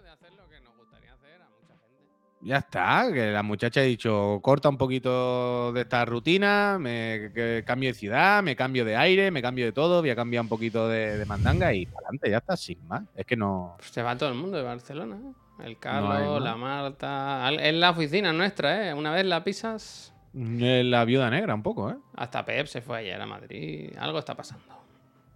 [2.45, 7.33] ya está, que la muchacha ha dicho, corta un poquito de esta rutina, me
[7.65, 10.49] cambio de ciudad, me cambio de aire, me cambio de todo, voy a cambiar un
[10.49, 13.03] poquito de, mandanga y para adelante, ya está, sin más.
[13.17, 13.75] Es que no...
[13.79, 15.65] Pues se va todo el mundo de Barcelona, ¿eh?
[15.65, 17.51] El Carlos, la Marta...
[17.51, 18.95] Es la oficina nuestra, ¿eh?
[18.95, 20.13] Una vez la pisas...
[20.35, 21.97] La viuda negra, un poco, ¿eh?
[22.17, 23.93] Hasta Pep se fue ayer a Madrid.
[23.97, 24.84] Algo está pasando.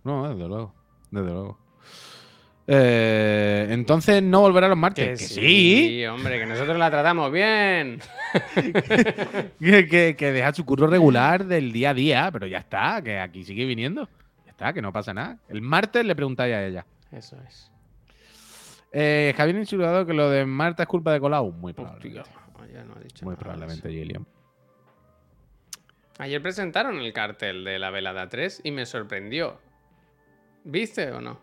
[0.05, 0.75] No, desde luego,
[1.11, 1.59] desde luego.
[2.71, 5.19] Eh, entonces no volverá los martes.
[5.19, 6.05] Que, sí.
[6.07, 8.01] hombre, que nosotros la tratamos bien.
[9.59, 13.45] que, que, deja su curro regular del día a día, pero ya está, que aquí
[13.45, 14.07] sigue viniendo.
[14.45, 15.39] Ya está, que no pasa nada.
[15.49, 16.87] El martes le preguntáis a ella.
[17.11, 17.71] Eso es.
[18.93, 21.53] Eh, Javier insinuado que lo de Marta es culpa de Colau.
[21.53, 22.31] Muy probablemente.
[23.23, 24.27] Muy probablemente, Gillian.
[26.19, 29.59] Ayer presentaron el cartel de la velada 3 y me sorprendió.
[30.65, 31.41] ¿Viste o no?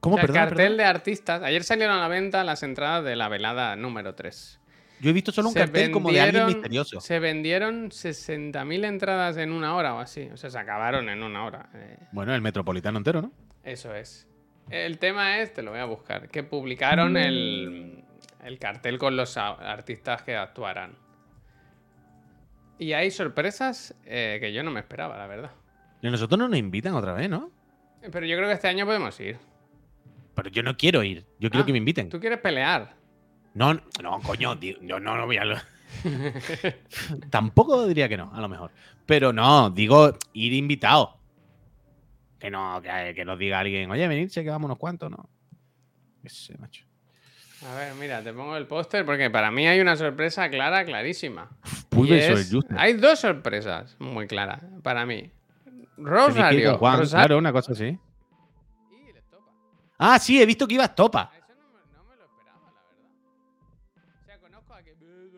[0.00, 1.42] ¿Cómo, el cartel de artistas.
[1.42, 4.60] Ayer salieron a la venta las entradas de la velada número 3.
[5.00, 7.00] Yo he visto solo un cartel como de alguien misterioso.
[7.00, 10.28] Se vendieron 60.000 entradas en una hora o así.
[10.32, 11.68] O sea, se acabaron en una hora.
[11.74, 11.96] Eh.
[12.12, 13.32] Bueno, el metropolitano entero, ¿no?
[13.64, 14.26] Eso es.
[14.70, 18.04] El tema es, te lo voy a buscar, que publicaron el,
[18.60, 20.96] cartel con los artistas que actuarán.
[22.78, 25.50] Y hay sorpresas eh, que yo no me esperaba, la verdad.
[26.02, 27.50] Y nosotros no nos invitan otra vez, ¿no?
[28.00, 29.38] Pero yo creo que este año podemos ir.
[30.34, 31.26] Pero yo no quiero ir.
[31.40, 32.08] Yo quiero ah, que me inviten.
[32.08, 32.94] ¿Tú quieres pelear?
[33.54, 35.42] No, no, coño, yo no, no voy a.
[37.30, 38.70] Tampoco diría que no, a lo mejor.
[39.04, 41.18] Pero no, digo ir invitado.
[42.38, 45.28] Que no, que, nos diga alguien, oye, venirse, que vamos unos cuantos, ¿no?
[46.22, 46.84] Ese macho.
[47.66, 51.50] A ver, mira, te pongo el póster porque para mí hay una sorpresa clara, clarísima.
[52.76, 55.32] hay dos sorpresas muy claras para mí.
[55.98, 56.78] Rosario.
[56.78, 57.98] Claro, una cosa así.
[59.98, 61.32] Ah, sí, he visto que ibas topa.
[61.34, 64.20] Eso no me, lo esperaba, la verdad.
[64.22, 64.94] O sea, conozco a que...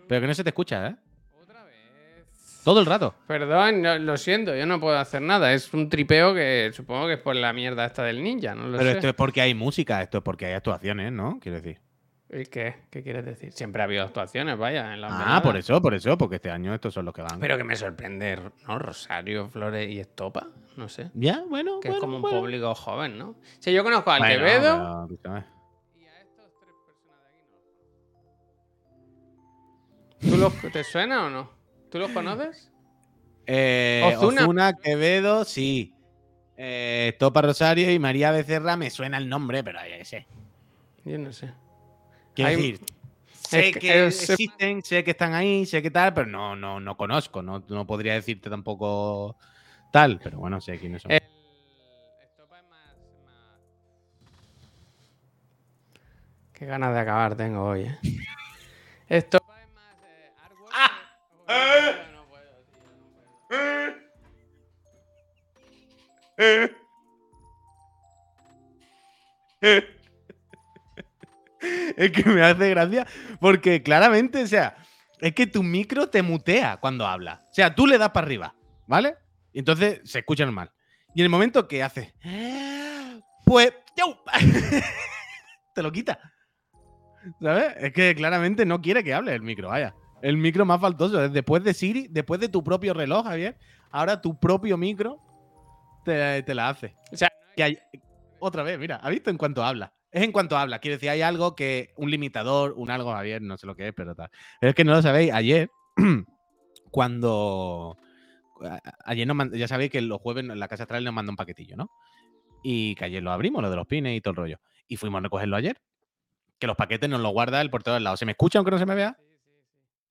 [0.07, 0.97] Pero que no se te escucha, ¿eh?
[1.43, 2.61] Otra vez.
[2.63, 3.15] Todo el rato.
[3.27, 5.55] Perdón, lo siento, yo no puedo hacer nada.
[5.55, 8.77] Es un tripeo que supongo que es por la mierda esta del ninja, no lo
[8.77, 11.39] Pero esto es porque hay música, esto es porque hay actuaciones, ¿no?
[11.41, 11.81] Quiero decir.
[12.33, 12.77] ¿Y qué?
[12.91, 13.53] ¿Qué quieres decir?
[13.53, 14.95] Siempre ha habido actuaciones, vaya.
[14.95, 17.41] En la ah, por eso, por eso, porque este año estos son los que van.
[17.41, 18.79] Pero que me sorprende, ¿no?
[18.79, 21.11] Rosario, Flores y Estopa, no sé.
[21.15, 21.81] Ya, bueno.
[21.81, 23.35] Que es como un público joven, ¿no?
[23.59, 25.09] Si yo conozco a Alquevedo.
[25.11, 27.49] y a estos tres personas de aquí
[30.31, 30.31] no.
[30.31, 31.51] ¿Tú los, ¿Te suena o no?
[31.91, 32.71] ¿Tú los conoces?
[33.47, 34.75] Eh, Ozuna.
[34.75, 35.93] Quevedo, sí.
[36.57, 40.29] Eh, Estopa Rosario y María Becerra me suena el nombre, pero ya sé.
[41.05, 41.53] Yo no sé.
[42.35, 42.81] Quiero decir,
[43.33, 47.43] sé que, existen, sé que están ahí, sé que tal, pero no, no, no conozco,
[47.43, 49.37] no, no podría decirte tampoco
[49.91, 51.13] tal, pero bueno, sé quiénes son.
[56.53, 57.99] Qué ganas de acabar tengo hoy, ¿eh?
[59.09, 60.31] Esto es más eh,
[60.73, 60.91] ¡Ah!
[62.13, 62.87] No puedo, tío,
[66.37, 66.77] ¿Eh?
[69.63, 70.00] ¿Eh?
[71.97, 73.07] Es que me hace gracia
[73.41, 74.77] porque claramente, o sea,
[75.21, 77.43] es que tu micro te mutea cuando habla.
[77.51, 78.55] O sea, tú le das para arriba,
[78.87, 79.17] ¿vale?
[79.53, 80.71] Y entonces se escucha normal.
[81.15, 82.15] Y en el momento que hace,
[83.45, 83.73] pues,
[85.75, 86.19] te lo quita.
[87.41, 87.75] ¿Sabes?
[87.77, 89.95] Es que claramente no quiere que hable el micro, vaya.
[90.23, 91.29] El micro más faltoso.
[91.29, 93.59] Después de Siri, después de tu propio reloj, Javier,
[93.91, 95.21] ahora tu propio micro
[96.05, 96.97] te, te la hace.
[97.13, 97.79] O sea, que hay,
[98.39, 99.93] otra vez, mira, ¿ha visto en cuanto habla?
[100.13, 100.81] Es en cuanto habla.
[100.81, 101.93] Quiero decir, hay algo que.
[101.97, 104.31] Un limitador, un algo, Javier, no sé lo que es, pero tal.
[104.61, 105.33] Pero es que no lo sabéis.
[105.33, 105.71] Ayer,
[106.91, 107.97] cuando.
[109.05, 111.91] Ayer nos ya sabéis que los jueves la Casa Astral nos manda un paquetillo, ¿no?
[112.63, 114.61] Y que ayer lo abrimos, lo de los pines y todo el rollo.
[114.87, 115.81] Y fuimos a recogerlo ayer.
[116.59, 118.17] Que los paquetes nos los guarda el portero al lado.
[118.17, 119.17] ¿Se me escucha aunque no se me vea?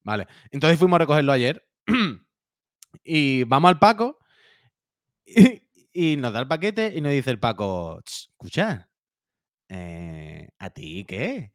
[0.03, 0.27] Vale.
[0.49, 1.67] Entonces fuimos a recogerlo ayer.
[3.03, 4.17] y vamos al Paco.
[5.93, 8.88] y nos da el paquete y nos dice el Paco, escucha,
[9.69, 11.51] eh, ¿a ti qué?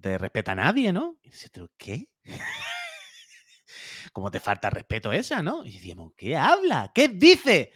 [0.00, 1.18] Te respeta nadie, ¿no?
[1.22, 2.08] Y dice, ¿qué?
[4.12, 5.64] ¿Cómo te falta respeto esa, no?
[5.64, 6.92] Y decíamos, ¿qué habla?
[6.94, 7.72] ¿Qué dice?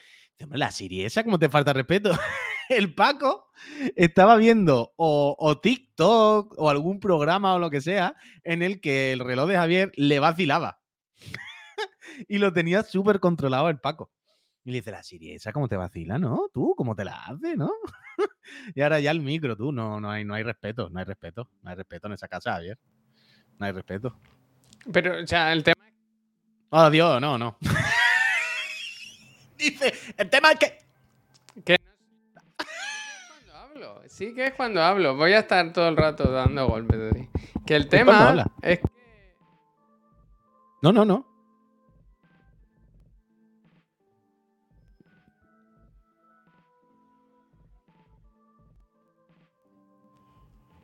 [0.51, 2.11] la Siri esa, ¿cómo te falta respeto?
[2.69, 3.51] el Paco
[3.97, 9.21] estaba viendo o, TikTok o algún programa o lo que sea en el que el
[9.21, 10.81] reloj de Javier le vacilaba.
[12.29, 14.11] y lo tenía súper controlado el Paco.
[14.65, 16.49] Y le dice, la Siri, esa cómo te vacila, ¿no?
[16.53, 17.73] Tú, ¿cómo te la hace, no?
[18.75, 21.49] y ahora ya el micro, tú, no, no, hay, no hay respeto, no hay respeto,
[21.63, 22.79] no hay respeto en esa casa, Javier.
[23.59, 24.17] No hay respeto.
[24.93, 25.85] Pero, o sea, el tema...
[26.71, 27.59] Oh, Dios, no, no.
[29.59, 30.79] dice, el tema es que...
[31.65, 31.77] Que
[33.27, 35.17] cuando hablo, sí que es cuando hablo.
[35.17, 37.29] Voy a estar todo el rato dando golpes de ti.
[37.67, 38.89] Que el tema es que...
[40.83, 41.32] No, no, no.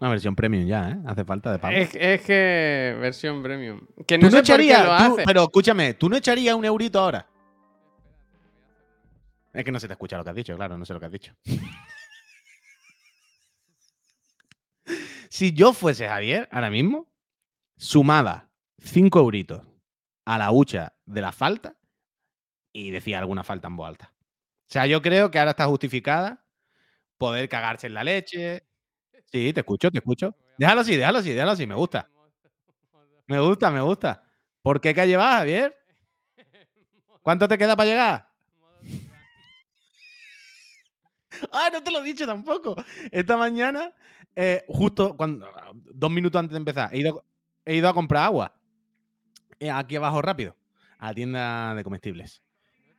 [0.01, 0.99] Una versión premium ya, ¿eh?
[1.07, 1.77] Hace falta de pago.
[1.77, 3.81] Es, que versión premium.
[4.07, 7.27] Que no, ¿Tú no Pero escúchame, ¿tú no echarías un eurito ahora?
[9.53, 11.07] Es que no se te escucha lo que has dicho, claro, no sé lo que
[11.07, 11.35] has dicho.
[15.29, 17.09] si yo fuese Javier, ahora mismo,
[17.77, 19.63] sumada 5 euritos
[20.25, 21.75] a la hucha de la falta
[22.73, 24.13] y decía alguna falta en voz alta.
[24.15, 26.45] O sea, yo creo que ahora está justificada
[27.17, 28.68] poder cagarse en la leche,
[29.31, 30.35] Sí, te escucho, te escucho.
[30.57, 32.09] Déjalo así, déjalo así, déjalo así, me gusta.
[33.27, 34.23] Me gusta, me gusta.
[34.63, 35.77] ¿Por qué calle vas, Javier?
[37.23, 38.29] ¿Cuánto te queda para llegar?
[41.53, 42.75] ah, no te lo he dicho tampoco.
[43.11, 43.93] Esta mañana,
[44.35, 47.25] eh, justo cuando, dos minutos antes de empezar, he ido,
[47.67, 48.55] he ido a comprar agua.
[49.61, 50.57] Eh, aquí abajo rápido,
[50.99, 52.43] a la tienda de comestibles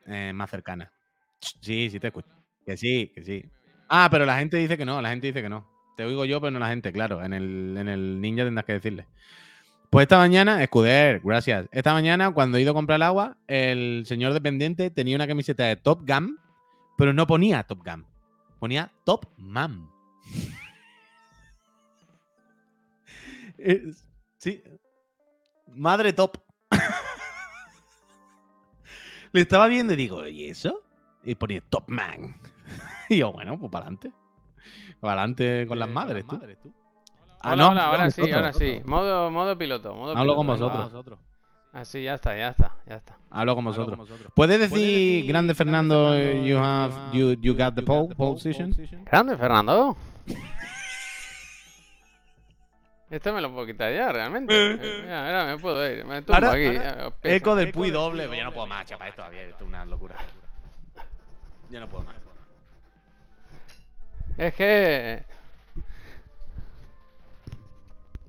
[0.06, 0.92] eh, más cercana.
[1.40, 2.30] Sí, sí te escucho.
[2.66, 3.50] Que sí, que sí.
[3.88, 5.79] Ah, pero la gente dice que no, la gente dice que no.
[6.00, 7.22] Te oigo yo, pero no la gente, claro.
[7.22, 9.06] En el, en el ninja tendrás que decirle.
[9.90, 11.68] Pues esta mañana, Escuder, gracias.
[11.74, 15.66] Esta mañana, cuando he ido a comprar el agua, el señor dependiente tenía una camiseta
[15.66, 16.40] de Top Gun,
[16.98, 18.06] pero no ponía Top Gun.
[18.60, 19.90] Ponía Top Man.
[24.38, 24.64] sí.
[25.68, 26.38] Madre top.
[29.34, 30.82] Le estaba viendo y digo, ¿y eso?
[31.26, 32.38] Y ponía Top Man.
[33.10, 34.14] y yo, bueno, pues para adelante.
[35.02, 36.40] Adelante con las madres, tú.
[37.42, 38.82] Ah, no, ahora sí, ahora sí.
[38.86, 39.96] Modo, modo piloto.
[39.96, 41.20] Modo Hablo con vosotros.
[41.72, 43.18] Así, ya está, ya está, ya está.
[43.30, 44.10] Hablo con vosotros.
[44.36, 48.74] ¿Puedes decir, grande Fernando, you have, you, you got the pole, position?
[49.06, 49.96] Grande Fernando.
[53.10, 54.78] Esto me lo puedo quitar ya, realmente.
[55.02, 56.06] Mira, ahora me puedo ir.
[56.06, 56.78] Me tumbo aquí.
[57.24, 58.30] eco del Puy doble.
[58.36, 59.08] Ya no puedo más, chapa.
[59.08, 60.16] Esto todavía esto es una locura.
[61.72, 62.16] Ya no puedo más.
[64.40, 65.24] Es que...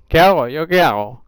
[0.09, 0.49] ¿Qué hago?
[0.49, 1.23] ¿Yo qué hago?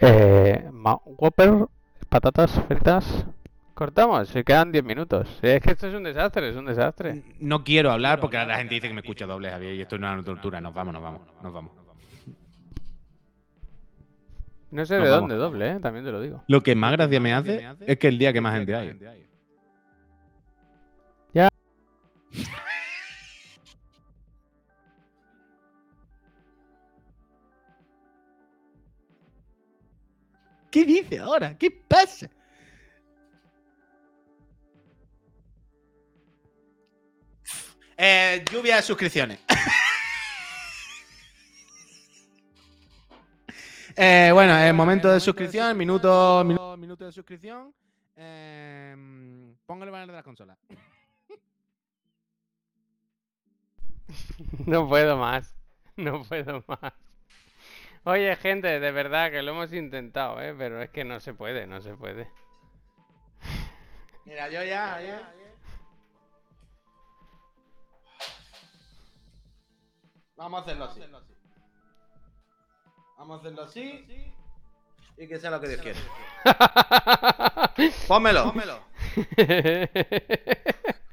[0.00, 0.70] Eh,
[1.18, 1.66] Whopper,
[2.08, 3.26] patatas fritas.
[3.74, 5.28] Cortamos, se quedan 10 minutos.
[5.42, 7.24] Es que esto es un desastre, es un desastre.
[7.40, 10.06] No quiero hablar porque la gente dice que me escucha doble, Javier, y esto no
[10.06, 10.60] es una tortura.
[10.60, 11.72] Nos vamos, nos vamos, nos vamos.
[14.70, 15.80] No sé de dónde doble, ¿eh?
[15.80, 16.44] también te lo digo.
[16.46, 18.96] Lo que más gracia me hace es que el día que más gente hay.
[21.34, 21.48] Ya.
[30.72, 31.58] ¿Qué dice ahora?
[31.58, 32.30] ¿Qué pasa?
[37.94, 39.38] Eh, lluvia de suscripciones.
[43.96, 47.74] eh, bueno, el momento de suscripción, minuto, minuto, de suscripción.
[48.16, 48.96] Eh,
[49.66, 50.56] pongo el banner de la consola.
[54.66, 55.54] No puedo más.
[55.96, 56.92] No puedo más.
[58.04, 60.54] Oye, gente, de verdad que lo hemos intentado, ¿eh?
[60.58, 62.28] Pero es que no se puede, no se puede.
[64.24, 64.98] Mira, yo ya,
[70.36, 71.00] Vamos a hacerlo así.
[73.16, 74.34] Vamos a hacerlo así.
[75.16, 76.00] Y que sea lo que Dios quiera.
[78.08, 78.44] Pónmelo.
[78.44, 78.80] Pónmelo.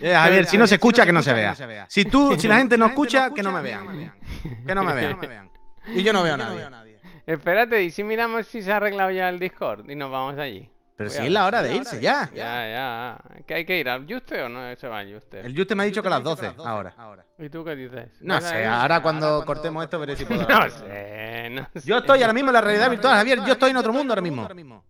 [0.00, 1.54] Eh, a ver, si no se escucha, que no se vea.
[1.88, 4.12] Si tú, si la gente no escucha, que no me vean.
[4.66, 5.50] Que no me vean.
[5.86, 6.98] Y yo no veo a nadie.
[7.26, 10.70] Espérate, y si miramos si se ha arreglado ya el Discord y nos vamos allí.
[10.96, 12.30] Pero si es la hora de irse ya.
[12.34, 13.18] Ya, ya.
[13.46, 15.40] ¿Que hay que ir al Juste o no se va al Juste?
[15.40, 16.94] El Juste me ha dicho que a las 12, ahora.
[17.38, 18.10] ¿Y tú qué dices?
[18.20, 20.46] No sé, ahora cuando cortemos esto veré si puedo.
[20.46, 21.88] No sé, no sé.
[21.88, 23.44] Yo estoy ahora mismo en la realidad virtual, Javier.
[23.44, 24.84] Yo estoy en otro mundo ahora mismo.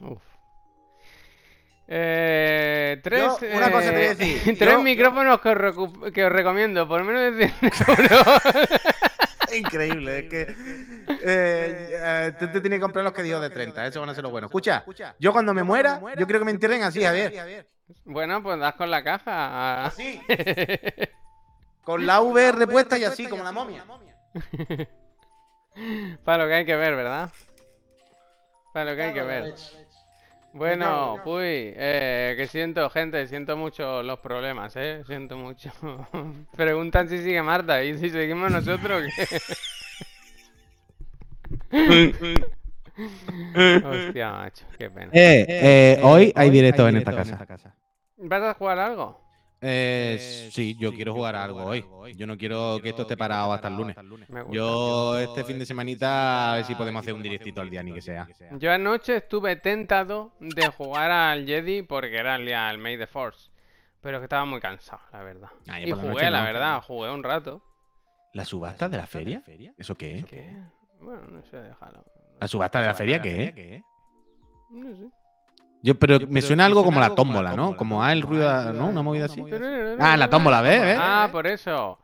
[0.00, 0.29] Uf.
[1.92, 4.56] Eh, tres, una cosa te voy a decir.
[4.58, 7.72] tres micrófonos que os, que os, recomiendo, por menos de 100
[9.58, 13.88] Increíble, es que eh, eh, tú te tienes que comprar los que digo de 30,
[13.88, 14.50] eso van a ser los buenos.
[14.50, 14.84] Escucha,
[15.18, 17.66] yo cuando me muera, yo quiero que me entierren así, a ver.
[18.04, 19.86] Bueno, pues das con la caja.
[19.86, 20.22] Así.
[21.82, 23.84] con la VR puesta y así, como la momia.
[26.24, 27.32] Para lo que hay que ver, ¿verdad?
[28.72, 29.54] Para lo que hay que ver.
[30.52, 35.02] Bueno, uy, eh, que siento, gente, siento mucho los problemas, ¿eh?
[35.06, 35.70] Siento mucho.
[36.56, 39.04] Preguntan si sigue Marta y si seguimos nosotros.
[43.84, 45.10] Hostia, macho, qué pena.
[45.12, 47.76] Eh, eh, hoy hay directo en esta casa.
[48.16, 49.20] ¿Vas a jugar algo?
[49.62, 51.84] Eh, eh, sí, yo quiero jugar algo hoy.
[52.16, 53.96] Yo no quiero que esto esté parado hasta el lunes.
[54.50, 57.92] Yo este fin de semanita a ver si podemos hacer un directito al día ni
[57.92, 58.26] que sea.
[58.52, 63.06] Yo anoche estuve tentado de jugar al Jedi porque era el día del May the
[63.06, 63.50] Force.
[64.00, 65.50] Pero que estaba muy cansado, la verdad.
[65.68, 67.62] Ah, y jugué, la verdad, jugué un rato.
[68.32, 69.42] ¿La subasta de la feria?
[69.76, 70.24] ¿Eso qué
[71.00, 72.02] Bueno, no sé, déjalo.
[72.40, 73.82] ¿La subasta de la feria qué
[74.70, 75.19] No sé.
[75.82, 77.76] Yo, pero, me suena algo como la tómbola, ¿no?
[77.76, 78.88] Como ah, el ruido, ¿no?
[78.88, 79.42] Una movida así.
[79.98, 80.98] Ah, la tómbola, ¿ves?
[81.00, 81.98] Ah, por eso.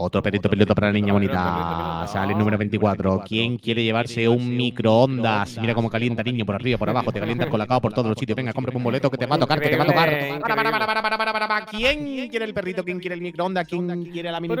[0.00, 2.06] Otro perito piloto para la niña bonita.
[2.06, 3.24] Sale el número 24.
[3.26, 5.58] ¿Quién quiere llevarse un microondas?
[5.58, 7.10] Mira cómo calienta, niño, por arriba, por abajo.
[7.10, 8.36] Te calientas con la cava por todos los sitios.
[8.36, 10.08] Venga, compre un boleto que te va a tocar, que te va a tocar.
[10.40, 11.66] Para, para, para, para, para, para, para.
[11.66, 12.84] ¿Quién quiere el perrito?
[12.84, 13.66] ¿Quién quiere el microondas?
[13.66, 14.54] ¿Quién quiere la mini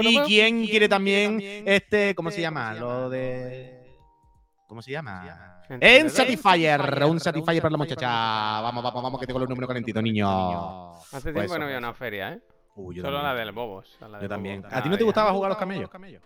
[0.00, 2.72] ¿Y quién quiere también este, ¿cómo se llama?
[2.72, 3.82] Lo de...
[4.66, 5.61] ¿Cómo se llama?
[5.80, 8.08] En Satisfyer, un Satisfyer para la muchacha.
[8.08, 10.94] Vamos, vamos, vamos, que tengo los números calentitos, niño.
[10.94, 12.40] Hace tiempo no había una feria, ¿eh?
[12.74, 13.98] Solo la del Bobos.
[14.20, 14.64] yo también.
[14.70, 15.58] ¿A ti no te gustaba jugar a los
[15.88, 16.22] camellos?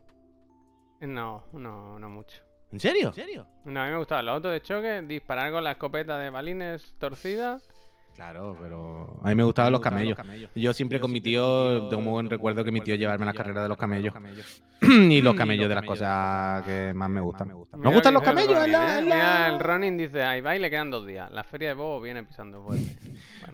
[1.01, 2.43] No, no, no mucho.
[2.73, 3.09] ¿En serio?
[3.09, 3.47] ¿En serio?
[3.65, 6.95] No, a mí me gustaba los autos de choque, disparar con la escopeta de balines
[6.99, 7.69] torcidas
[8.17, 10.17] Claro, pero a mí me gustaban los camellos.
[10.55, 13.35] Yo siempre con mi tío tengo muy buen recuerdo que mi tío llevarme a las
[13.35, 14.15] carreras de los camellos.
[14.81, 17.49] y los camellos de las cosas que más me gustan.
[17.77, 18.59] ¿Me gustan los camellos?
[18.65, 21.31] Mira, el running dice, ahí va y le quedan dos días.
[21.31, 22.97] La feria de Bobo viene pisando fuerte.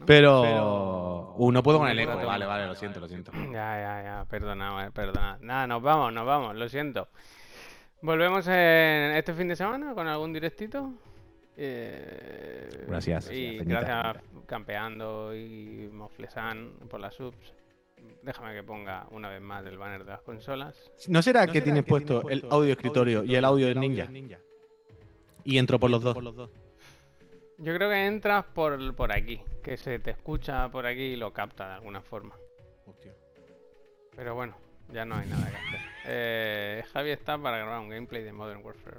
[0.06, 1.34] pero...
[1.36, 2.14] Uh, no puedo con el eco.
[2.24, 3.32] Vale, vale, lo siento, lo siento.
[3.52, 4.24] Ya, ya, ya.
[4.30, 5.38] Perdona, perdona.
[5.40, 6.54] Nada, nos vamos, nos vamos.
[6.54, 7.08] Lo siento.
[8.00, 10.92] Volvemos en este fin de semana con algún directito.
[11.56, 13.30] Eh, gracias.
[13.30, 17.54] Y gracias Campeando y Moflesan por las subs.
[18.22, 20.90] Déjame que ponga una vez más el banner de las consolas.
[21.08, 24.08] ¿No será que tienes puesto el audio escritorio y el audio de Ninja?
[25.44, 26.16] Y entro por los dos.
[27.58, 31.32] Yo creo que entras por, por aquí, que se te escucha por aquí y lo
[31.32, 32.34] capta de alguna forma.
[34.16, 34.56] Pero bueno,
[34.92, 35.80] ya no hay nada que hacer.
[36.06, 38.96] Eh, Javi está para grabar un gameplay de Modern Warfare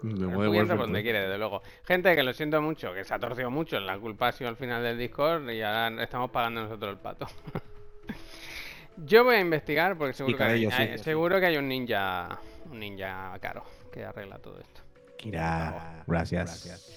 [0.00, 1.62] por donde quiere, desde luego.
[1.84, 3.78] Gente, que lo siento mucho, que se ha torcido mucho.
[3.80, 7.26] La culpa ha sido al final del Discord y ahora estamos pagando nosotros el pato.
[8.96, 12.40] Yo voy a investigar porque seguro, que, hay, seguro que hay un ninja
[12.70, 14.82] un ninja caro que arregla todo esto.
[15.16, 16.94] Kira, gracias.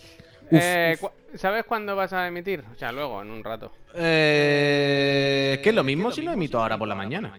[0.52, 0.98] Eh,
[1.36, 2.64] ¿Sabes cuándo vas a emitir?
[2.74, 3.72] O sea, luego, en un rato.
[3.94, 7.34] Eh, que es lo mismo si lo emito ahora por la mañana.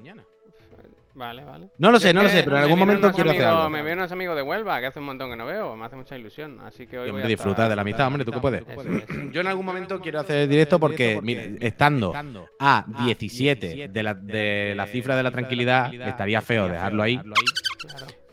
[1.14, 1.68] Vale, vale.
[1.78, 3.68] No lo sé, no lo sé, pero en algún momento quiero hacer algo.
[3.68, 5.96] Me veo unos amigos de Huelva, que hace un montón que no veo, me hace
[5.96, 8.64] mucha ilusión, así que hoy voy a disfrutar de la amistad, hombre, ¿tú qué puedes?
[9.32, 12.14] Yo en algún momento quiero hacer directo porque, mire, estando
[12.58, 17.20] a 17 de la, de la cifra de la tranquilidad, estaría feo dejarlo ahí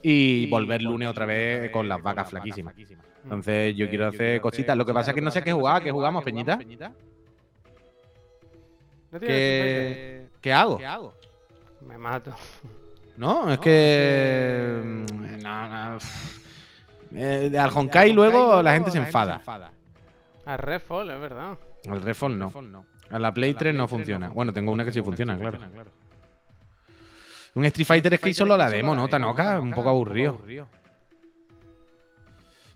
[0.02, 2.74] y volver lunes otra vez con las vacas flaquísimas.
[3.24, 4.78] Entonces yo quiero hacer cositas.
[4.78, 6.58] Lo que pasa es que no sé qué jugar, ¿qué jugamos, Peñita?
[9.20, 10.80] ¿Qué, ¿Qué hago?
[11.88, 12.34] Me mato.
[13.18, 14.82] No, es que.
[14.84, 15.98] Mm, no, no.
[17.12, 19.42] Eh, al Honkai luego la gente se enfada.
[20.46, 21.58] Al Redfall, es verdad.
[21.90, 22.86] Al Redfall no.
[23.10, 24.30] A la Play 3 no funciona.
[24.30, 25.60] Bueno, tengo una que sí funciona, claro.
[27.56, 29.08] Un Street Fighter es que solo la demo, ¿no?
[29.08, 30.40] Tanoka, un poco aburrido.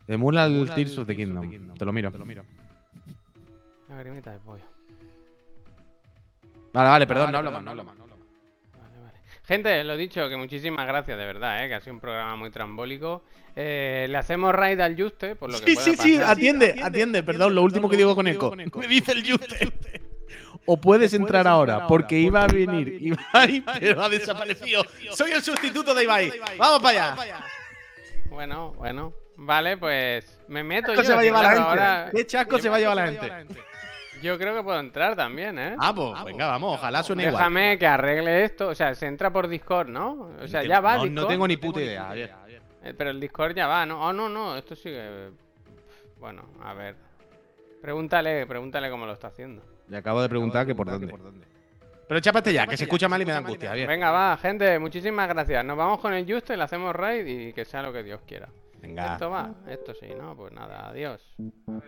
[0.08, 1.74] Emula el Tears of the Kingdom.
[1.78, 2.12] Te lo miro.
[3.90, 4.64] Lagrimita de pollo.
[6.74, 8.03] Vale, vale, perdón, no hablo más, no hablo más.
[9.46, 11.68] Gente, lo dicho, que muchísimas gracias, de verdad, ¿eh?
[11.68, 13.24] que ha sido un programa muy trambólico.
[13.56, 17.54] Eh, le hacemos raid al Juste, por lo que Sí, sí, sí, atiende, atiende, perdón,
[17.54, 18.56] lo último que digo con eco.
[18.56, 19.72] Me dice el Juste.
[20.66, 24.86] O puedes entrar ahora, porque iba a venir Ibai, pero ha desaparecido.
[25.12, 26.32] Soy el sustituto de Ibai.
[26.58, 27.46] Vamos para allá.
[28.30, 29.14] Bueno, bueno.
[29.36, 31.04] Vale, pues me meto yo.
[31.04, 32.18] se va a llevar la gente?
[32.18, 33.58] ¿Qué chasco se va a llevar la gente?
[34.24, 35.76] Yo creo que puedo entrar también, ¿eh?
[35.78, 37.36] Ah, pues, ah, venga, vamos, ojalá suene igual.
[37.36, 38.70] Déjame que arregle esto.
[38.70, 40.30] O sea, se entra por Discord, ¿no?
[40.42, 40.98] O sea, ya va.
[40.98, 42.10] No, no tengo ni puta idea.
[42.10, 42.34] A ver.
[42.84, 44.02] Eh, pero el Discord ya va, ¿no?
[44.02, 45.30] Oh, no, no, esto sigue.
[46.20, 46.96] Bueno, a ver.
[47.82, 49.62] Pregúntale, pregúntale cómo lo está haciendo.
[49.90, 51.14] Le acabo de preguntar que por dónde.
[52.08, 53.74] Pero chápate ya, que se escucha mal y me da angustia.
[53.74, 55.66] Venga, va, gente, muchísimas gracias.
[55.66, 58.48] Nos vamos con el Juste, le hacemos raid y que sea lo que Dios quiera.
[58.84, 60.36] Esto va, esto sí, ¿no?
[60.36, 61.36] Pues nada, adiós.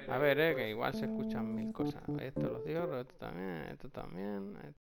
[0.07, 2.03] A ver, eh, que igual se escuchan mil cosas.
[2.19, 4.75] Esto lo cierro, esto también, esto también.